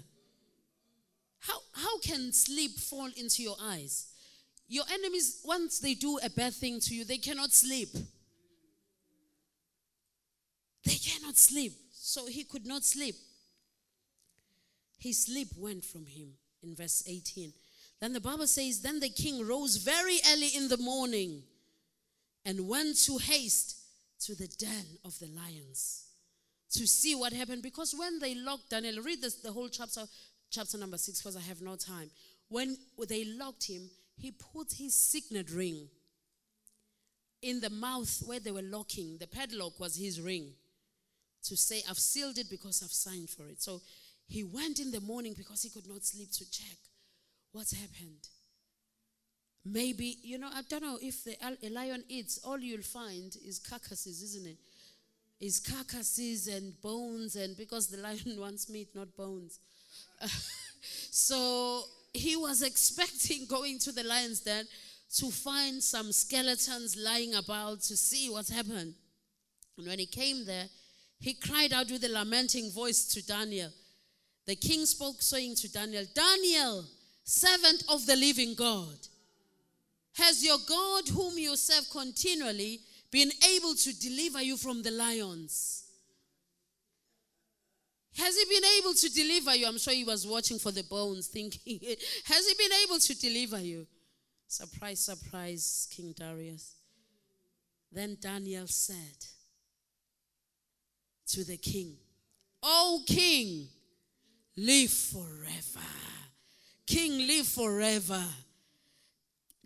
[1.47, 4.07] How, how can sleep fall into your eyes?
[4.67, 7.91] Your enemies, once they do a bad thing to you, they cannot sleep.
[10.85, 11.73] They cannot sleep.
[11.93, 13.15] So he could not sleep.
[14.99, 16.29] His sleep went from him
[16.63, 17.53] in verse 18.
[18.01, 21.43] Then the Bible says, Then the king rose very early in the morning
[22.45, 23.77] and went to haste
[24.21, 26.05] to the den of the lions
[26.73, 27.63] to see what happened.
[27.63, 30.03] Because when they locked Daniel, read this, the whole chapter,
[30.55, 32.11] chapter number six, because I have no time.
[32.49, 32.77] When
[33.09, 35.89] they locked him, he put his signet ring
[37.45, 40.53] in the mouth where they were locking, the padlock was his ring
[41.45, 43.61] to say, I've sealed it because I've signed for it.
[43.61, 43.83] So
[44.27, 46.79] he went in the morning because he could not sleep to check
[47.53, 48.29] what's happened.
[49.67, 53.59] Maybe, you know, I don't know if the, a lion eats, all you'll find is
[53.59, 54.57] carcasses, isn't it?
[55.41, 59.59] Is carcasses and bones, and because the lion wants meat, not bones.
[61.11, 64.67] so he was expecting going to the lion's den
[65.17, 68.95] to find some skeletons lying about to see what's happened.
[69.77, 70.67] And when he came there,
[71.21, 73.71] he cried out with a lamenting voice to Daniel.
[74.47, 76.85] The king spoke, saying to Daniel, Daniel,
[77.25, 78.97] servant of the living God,
[80.15, 85.84] has your God, whom you serve continually, been able to deliver you from the lions?
[88.17, 89.67] Has he been able to deliver you?
[89.67, 91.81] I'm sure he was watching for the bones, thinking,
[92.25, 93.87] Has he been able to deliver you?
[94.47, 96.75] Surprise, surprise, King Darius.
[97.91, 99.27] Then Daniel said
[101.29, 101.97] to the king,
[102.63, 103.69] O king,
[104.57, 105.87] live forever.
[106.87, 108.25] King, live forever.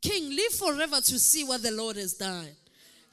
[0.00, 2.48] King, live forever to see what the Lord has done.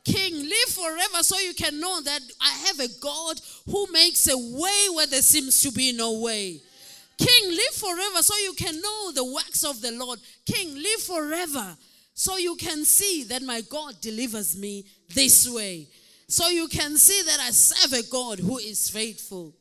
[0.05, 4.37] King, live forever so you can know that I have a God who makes a
[4.37, 6.61] way where there seems to be no way.
[7.17, 10.19] King, live forever so you can know the works of the Lord.
[10.45, 11.75] King, live forever
[12.13, 15.87] so you can see that my God delivers me this way.
[16.27, 19.55] So you can see that I serve a God who is faithful.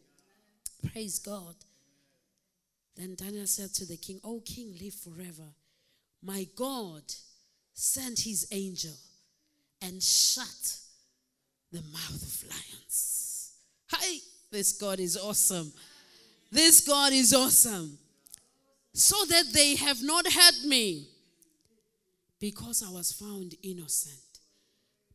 [0.92, 1.54] Praise God.
[2.96, 5.48] Then Daniel said to the king, Oh, king, live forever.
[6.22, 7.02] My God
[7.72, 8.94] sent his angel
[9.84, 10.78] and shut
[11.70, 13.52] the mouth of lions.
[13.90, 14.18] Hi,
[14.50, 15.72] this God is awesome.
[16.50, 17.98] This God is awesome.
[18.92, 21.08] So that they have not hurt me
[22.40, 24.20] because I was found innocent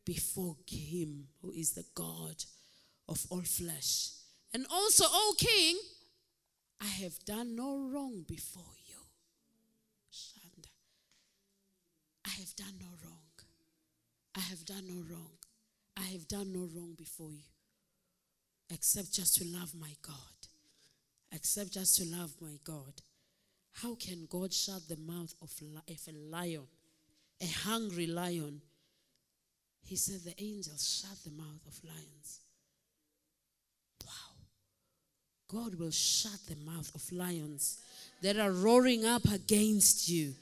[0.06, 2.36] before him who is the God
[3.08, 4.10] of all flesh.
[4.54, 5.78] And also, O king,
[6.82, 8.98] I have done no wrong before you.
[10.12, 10.70] Shanda.
[12.26, 13.29] I have done no wrong.
[14.36, 15.32] I have done no wrong.
[15.98, 17.50] I have done no wrong before you.
[18.72, 20.16] Except just to love my God.
[21.32, 22.94] Except just to love my God.
[23.74, 26.68] How can God shut the mouth of, a lion,
[27.42, 28.62] a hungry lion?
[29.86, 32.40] He said the angels shut the mouth of lions.
[34.06, 34.36] Wow.
[35.48, 37.80] God will shut the mouth of lions
[38.22, 40.34] that are roaring up against you.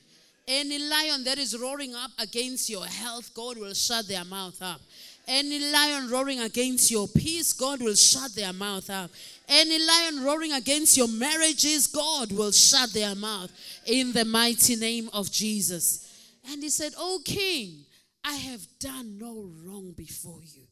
[0.47, 4.79] Any lion that is roaring up against your health, God will shut their mouth up.
[5.27, 9.11] Any lion roaring against your peace, God will shut their mouth up.
[9.49, 13.51] Any lion roaring against your marriages, God will shut their mouth
[13.85, 16.31] in the mighty name of Jesus.
[16.49, 17.83] And he said, Oh, King,
[18.23, 20.63] I have done no wrong before you.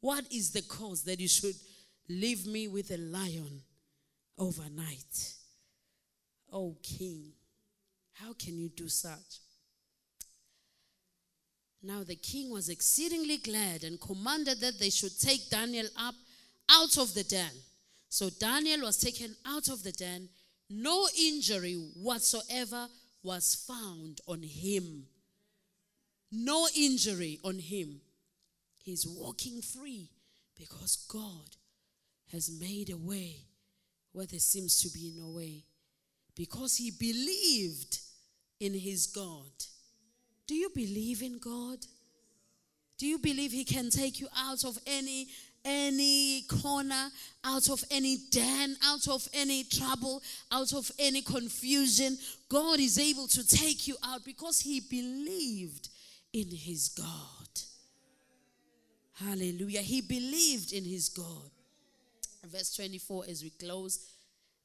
[0.00, 1.54] What is the cause that you should
[2.08, 3.60] leave me with a lion
[4.38, 5.34] overnight?
[6.50, 7.32] Oh, King.
[8.22, 9.40] How can you do such?
[11.82, 16.14] Now the king was exceedingly glad and commanded that they should take Daniel up
[16.70, 17.50] out of the den.
[18.08, 20.28] So Daniel was taken out of the den.
[20.70, 22.86] No injury whatsoever
[23.22, 25.06] was found on him.
[26.30, 28.00] No injury on him.
[28.78, 30.10] He's walking free
[30.56, 31.56] because God
[32.30, 33.46] has made a way
[34.12, 35.64] where there seems to be no way.
[36.34, 37.98] Because he believed
[38.62, 39.50] in his God.
[40.46, 41.78] Do you believe in God?
[42.96, 45.26] Do you believe he can take you out of any
[45.64, 47.08] any corner,
[47.44, 52.16] out of any den, out of any trouble, out of any confusion?
[52.48, 55.88] God is able to take you out because he believed
[56.32, 57.60] in his God.
[59.14, 59.80] Hallelujah.
[59.80, 61.50] He believed in his God.
[62.44, 64.08] Verse 24 as we close.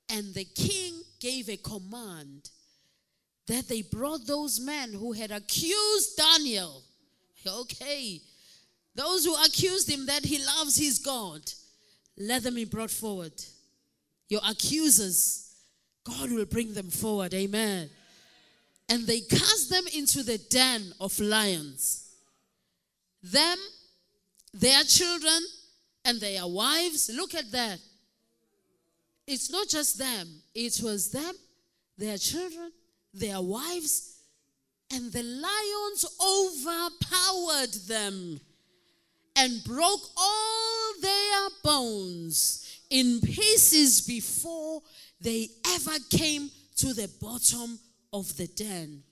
[0.09, 2.49] And the king gave a command
[3.47, 6.83] that they brought those men who had accused Daniel.
[7.45, 8.21] Okay.
[8.93, 11.41] Those who accused him that he loves his God,
[12.17, 13.33] let them be brought forward.
[14.27, 15.53] Your accusers,
[16.03, 17.33] God will bring them forward.
[17.33, 17.89] Amen.
[18.89, 22.09] And they cast them into the den of lions.
[23.21, 23.57] Them,
[24.53, 25.41] their children,
[26.03, 27.09] and their wives.
[27.13, 27.79] Look at that.
[29.27, 31.35] It's not just them, it was them,
[31.97, 32.71] their children,
[33.19, 34.17] their wives,
[34.93, 38.39] and the lions overpowered them
[39.35, 44.81] and broke all their bones in pieces before
[45.19, 47.79] they ever came to the bottom
[48.13, 49.03] of the den.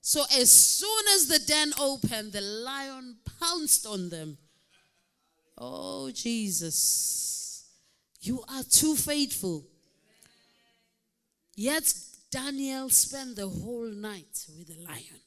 [0.00, 4.38] So as soon as the den opened, the lion pounced on them.
[5.58, 7.66] Oh, Jesus.
[8.22, 9.66] You are too faithful.
[11.54, 11.92] Yet
[12.30, 15.20] Daniel spent the whole night with the lion.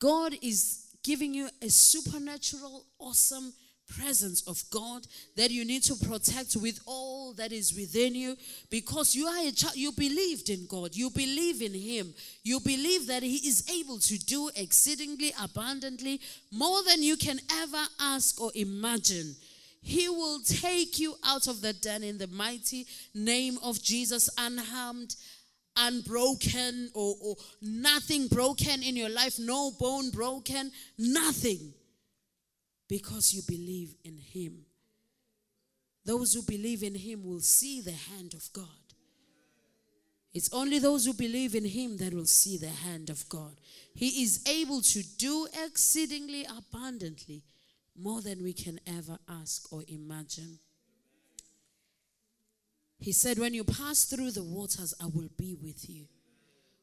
[0.00, 3.52] God is giving you a supernatural, awesome
[3.90, 5.06] presence of God
[5.36, 8.36] that you need to protect with all that is within you
[8.70, 13.06] because you are a child you believed in God you believe in him you believe
[13.08, 16.20] that he is able to do exceedingly abundantly
[16.52, 19.34] more than you can ever ask or imagine
[19.82, 25.16] he will take you out of the den in the mighty name of Jesus unharmed
[25.76, 31.72] unbroken or, or nothing broken in your life, no bone broken, nothing.
[32.88, 34.66] Because you believe in Him.
[36.04, 38.66] Those who believe in Him will see the hand of God.
[40.32, 43.54] It's only those who believe in Him that will see the hand of God.
[43.94, 47.44] He is able to do exceedingly abundantly
[48.00, 50.58] more than we can ever ask or imagine.
[52.98, 56.06] He said, When you pass through the waters, I will be with you.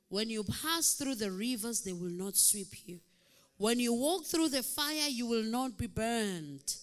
[0.10, 3.00] When you pass through the rivers, they will not sweep you.
[3.58, 6.76] When you walk through the fire, you will not be burned.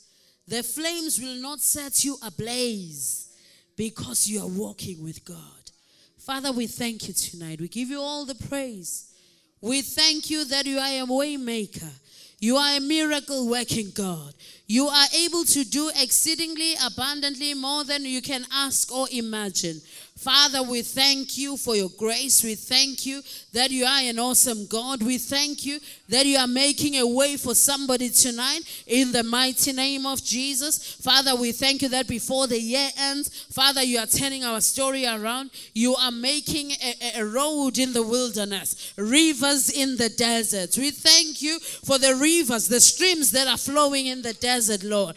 [0.47, 3.29] The flames will not set you ablaze
[3.77, 5.39] because you are walking with God.
[6.19, 7.61] Father, we thank you tonight.
[7.61, 9.13] We give you all the praise.
[9.61, 11.91] We thank you that you are a way maker.
[12.45, 14.35] You are a miracle working God.
[14.67, 19.81] You are able to do exceedingly abundantly more than you can ask or imagine.
[20.17, 22.45] Father, we thank you for your grace.
[22.45, 23.21] We thank you
[23.53, 25.03] that you are an awesome God.
[25.03, 29.73] We thank you that you are making a way for somebody tonight in the mighty
[29.73, 30.95] name of Jesus.
[31.03, 35.05] Father, we thank you that before the year ends, Father, you are turning our story
[35.05, 35.51] around.
[35.75, 40.77] You are making a, a road in the wilderness, rivers in the desert.
[40.79, 45.17] We thank you for the rivers, the streams that are flowing in the desert, Lord.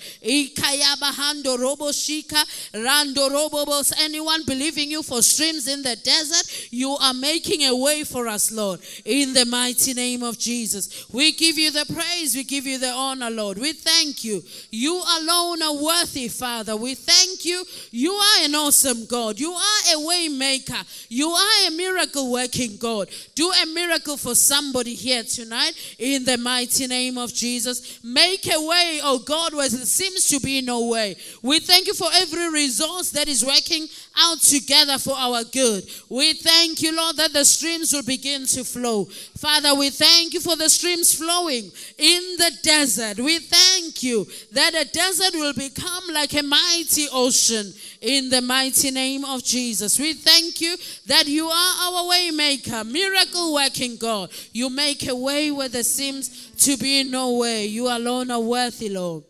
[3.99, 6.71] Anyone believing you for streams in the desert.
[6.71, 11.05] You are making a way for us, Lord, in the mighty name of Jesus.
[11.11, 13.57] We give you the praise, we give you the honor, Lord.
[13.57, 14.43] We thank you.
[14.71, 16.75] You alone are worthy, Father.
[16.75, 17.63] We thank you.
[17.91, 19.39] You are an awesome God.
[19.39, 20.81] You are a way maker.
[21.09, 23.09] You are a miracle working God.
[23.35, 27.99] Do a miracle for somebody here tonight in the mighty name of Jesus.
[28.03, 31.17] Make a way, oh God, where there seems to be no way.
[31.41, 35.83] We thank you for every resource that is working out together for our good.
[36.09, 39.05] We thank you, Lord, that the streams will begin to flow.
[39.05, 43.17] Father, we thank you for the streams flowing in the desert.
[43.19, 48.91] We thank you that the desert will become like a mighty ocean in the mighty
[48.91, 49.99] name of Jesus.
[49.99, 50.75] We thank you
[51.07, 54.29] that you are our waymaker, miracle working God.
[54.53, 57.65] You make a way where there seems to be no way.
[57.65, 59.23] You alone are worthy, Lord.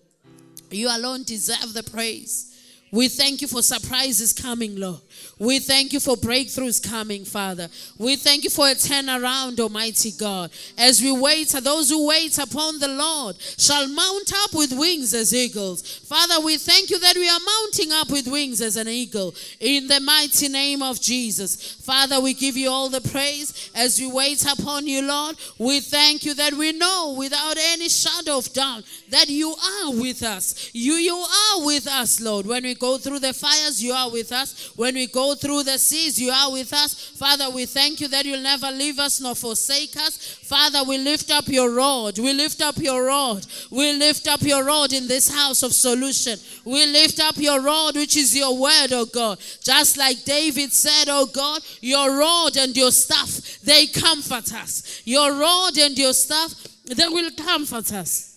[0.70, 2.54] You alone deserve the praise.
[2.92, 5.02] We thank you for surprises coming, Lord.
[5.40, 7.68] We thank you for breakthroughs coming, Father.
[7.98, 10.52] We thank you for a turnaround, Almighty God.
[10.78, 15.34] As we wait, those who wait upon the Lord shall mount up with wings as
[15.34, 15.82] eagles.
[16.00, 19.88] Father, we thank you that we are mounting up with wings as an eagle in
[19.88, 21.74] the mighty name of Jesus.
[21.74, 25.36] Father, we give you all the praise as we wait upon you, Lord.
[25.58, 30.24] We thank you that we know without any shadow of doubt that you are with
[30.24, 30.70] us.
[30.74, 32.46] You, you are with us, Lord.
[32.46, 34.72] When we go through the fires, you are with us.
[34.76, 36.94] When we go through the seas, you are with us.
[36.94, 40.18] Father, we thank you that you'll never leave us nor forsake us.
[40.18, 42.18] Father, we lift up your rod.
[42.20, 43.46] We lift up your rod.
[43.72, 46.38] We lift up your rod in this house of solution.
[46.66, 49.40] We lift up your rod, which is your word, oh God.
[49.62, 55.02] Just like David said, oh God, your rod and your staff, they comfort us.
[55.06, 56.54] Your rod and your staff,
[56.86, 58.36] they will comfort us.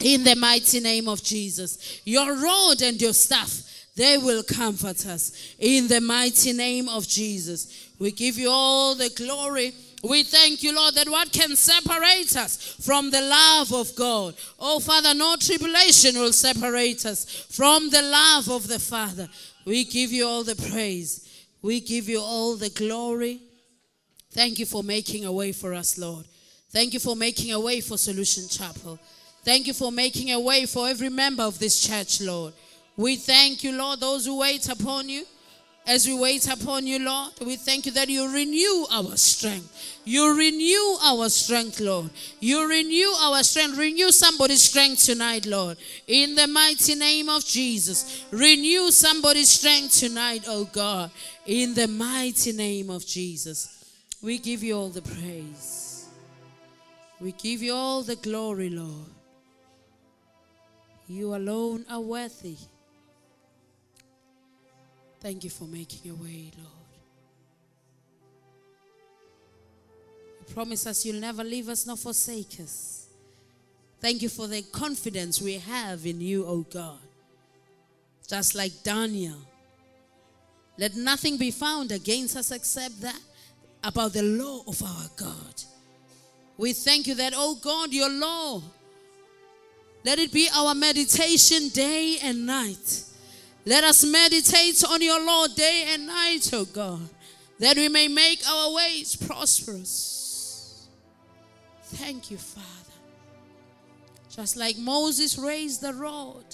[0.00, 2.00] In the mighty name of Jesus.
[2.04, 3.62] Your rod and your staff,
[4.00, 5.54] they will comfort us.
[5.58, 7.90] In the mighty name of Jesus.
[7.98, 9.74] We give you all the glory.
[10.02, 14.36] We thank you, Lord, that what can separate us from the love of God?
[14.58, 19.28] Oh, Father, no tribulation will separate us from the love of the Father.
[19.66, 21.46] We give you all the praise.
[21.60, 23.38] We give you all the glory.
[24.32, 26.24] Thank you for making a way for us, Lord.
[26.70, 28.98] Thank you for making a way for Solution Chapel.
[29.44, 32.54] Thank you for making a way for every member of this church, Lord.
[33.00, 35.24] We thank you, Lord, those who wait upon you.
[35.86, 40.00] As we wait upon you, Lord, we thank you that you renew our strength.
[40.04, 42.10] You renew our strength, Lord.
[42.40, 43.78] You renew our strength.
[43.78, 45.78] Renew somebody's strength tonight, Lord.
[46.06, 48.22] In the mighty name of Jesus.
[48.30, 51.10] Renew somebody's strength tonight, oh God.
[51.46, 53.82] In the mighty name of Jesus.
[54.20, 56.06] We give you all the praise.
[57.18, 59.08] We give you all the glory, Lord.
[61.08, 62.58] You alone are worthy.
[65.20, 66.68] Thank you for making a way, Lord.
[70.40, 73.06] You promise us you'll never leave us nor forsake us.
[74.00, 76.98] Thank you for the confidence we have in you, O God.
[78.26, 79.36] Just like Daniel.
[80.78, 83.20] Let nothing be found against us except that
[83.84, 85.62] about the law of our God.
[86.56, 88.62] We thank you that, oh God, your law,
[90.04, 93.04] let it be our meditation day and night.
[93.66, 97.08] Let us meditate on your law day and night, oh God,
[97.58, 100.88] that we may make our ways prosperous.
[101.82, 102.66] Thank you, Father.
[104.30, 106.44] Just like Moses raised the rod,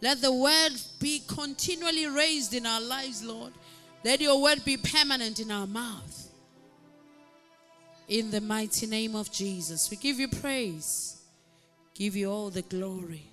[0.00, 3.52] let the word be continually raised in our lives, Lord.
[4.04, 6.28] Let your word be permanent in our mouth.
[8.08, 11.22] In the mighty name of Jesus, we give you praise,
[11.94, 13.31] give you all the glory.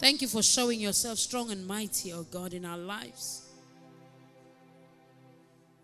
[0.00, 3.42] Thank you for showing yourself strong and mighty, oh God, in our lives.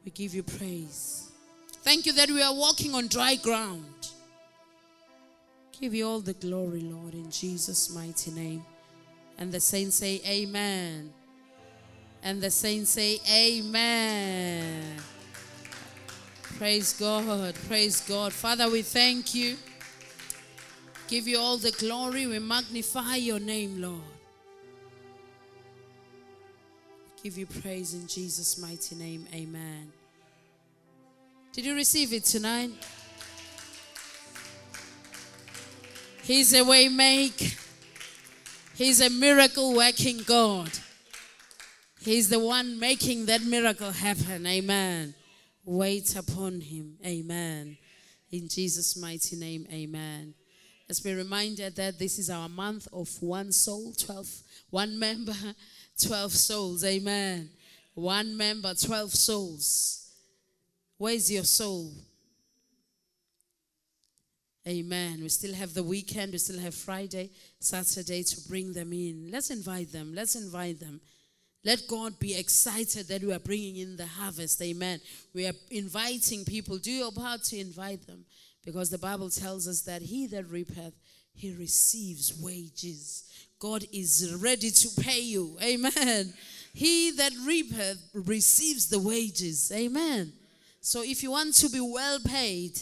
[0.06, 1.30] We give you praise.
[1.82, 4.09] Thank you that we are walking on dry ground.
[5.78, 8.64] Give you all the glory, Lord, in Jesus' mighty name.
[9.36, 11.12] And the saints say, Amen.
[12.22, 14.97] And the saints say, Amen.
[16.56, 17.55] Praise God.
[17.68, 18.32] Praise God.
[18.32, 19.59] Father, we thank you.
[21.09, 22.27] Give you all the glory.
[22.27, 24.01] We magnify your name, Lord.
[27.23, 29.27] Give you praise in Jesus' mighty name.
[29.33, 29.93] Amen.
[31.53, 32.70] Did you receive it tonight?
[36.23, 37.57] He's a way make.
[38.74, 40.70] He's a miracle working God.
[42.01, 44.47] He's the one making that miracle happen.
[44.47, 45.15] Amen.
[45.65, 46.99] Wait upon him.
[47.05, 47.77] Amen.
[48.31, 50.35] In Jesus' mighty name, amen.
[50.89, 54.29] Let's be reminded that this is our month of one soul, 12,
[54.71, 55.35] one member,
[56.01, 56.85] 12 souls.
[56.85, 57.51] Amen.
[57.95, 60.11] One member, 12 souls.
[60.99, 61.93] Where's your soul?
[64.69, 65.21] Amen.
[65.23, 69.29] We still have the weekend, we still have Friday, Saturday to bring them in.
[69.31, 70.13] Let's invite them.
[70.15, 71.01] Let's invite them.
[71.65, 74.63] Let God be excited that we are bringing in the harvest.
[74.63, 75.01] Amen.
[75.35, 76.79] We are inviting people.
[76.79, 78.25] Do your part to invite them
[78.66, 80.93] because the Bible tells us that he that reapeth,
[81.32, 83.22] he receives wages.
[83.60, 85.56] God is ready to pay you.
[85.62, 86.34] Amen.
[86.74, 89.72] He that reapeth receives the wages.
[89.72, 90.32] Amen.
[90.80, 92.78] So if you want to be well paid,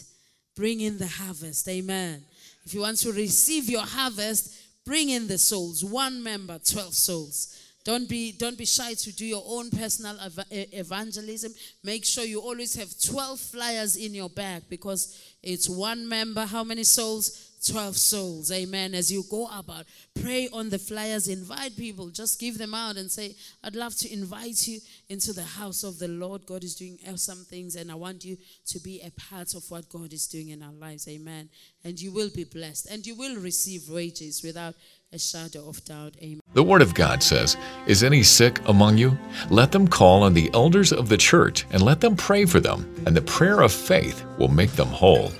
[0.57, 1.69] bring in the harvest.
[1.69, 2.25] Amen.
[2.65, 4.57] If you want to receive your harvest,
[4.87, 5.85] bring in the souls.
[5.85, 7.61] One member, 12 souls.
[7.85, 11.53] Don't be, don't be shy to do your own personal ev- evangelism.
[11.83, 16.47] Make sure you always have 12 flyers in your bag because it's one member.
[16.47, 17.55] How many souls?
[17.65, 18.53] 12 souls.
[18.53, 18.95] Amen.
[18.95, 19.87] As you go about,
[20.21, 24.13] pray on the flyers, invite people, just give them out and say, I'd love to
[24.13, 26.47] invite you into the house of the Lord.
[26.47, 29.89] God is doing awesome things, and I want you to be a part of what
[29.89, 31.09] God is doing in our lives.
[31.09, 31.49] Amen.
[31.85, 34.75] And you will be blessed, and you will receive wages without
[35.15, 36.17] a shadow of doubt.
[36.21, 36.41] Amen.
[36.55, 39.17] The Word of God says, Is any sick among you?
[39.49, 42.93] Let them call on the elders of the church and let them pray for them,
[43.07, 45.31] and the prayer of faith will make them whole.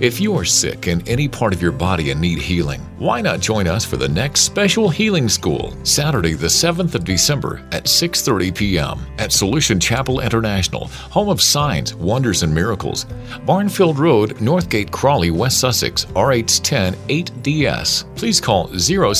[0.00, 3.40] If you are sick in any part of your body and need healing, why not
[3.40, 8.54] join us for the next special healing school, Saturday the 7th of December at 6:30
[8.54, 9.00] p.m.
[9.18, 13.06] at Solution Chapel International, home of signs, wonders and miracles.
[13.46, 18.04] Barnfield Road, Northgate, Crawley, West Sussex, RH10 8DS.
[18.16, 18.68] Please call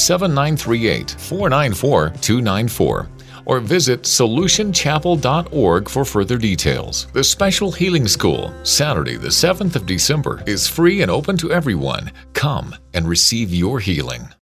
[0.03, 3.09] 07938 494 294
[3.45, 7.07] or visit solutionchapel.org for further details.
[7.12, 12.12] The Special Healing School, Saturday, the 7th of December, is free and open to everyone.
[12.35, 14.33] Come and receive your healing.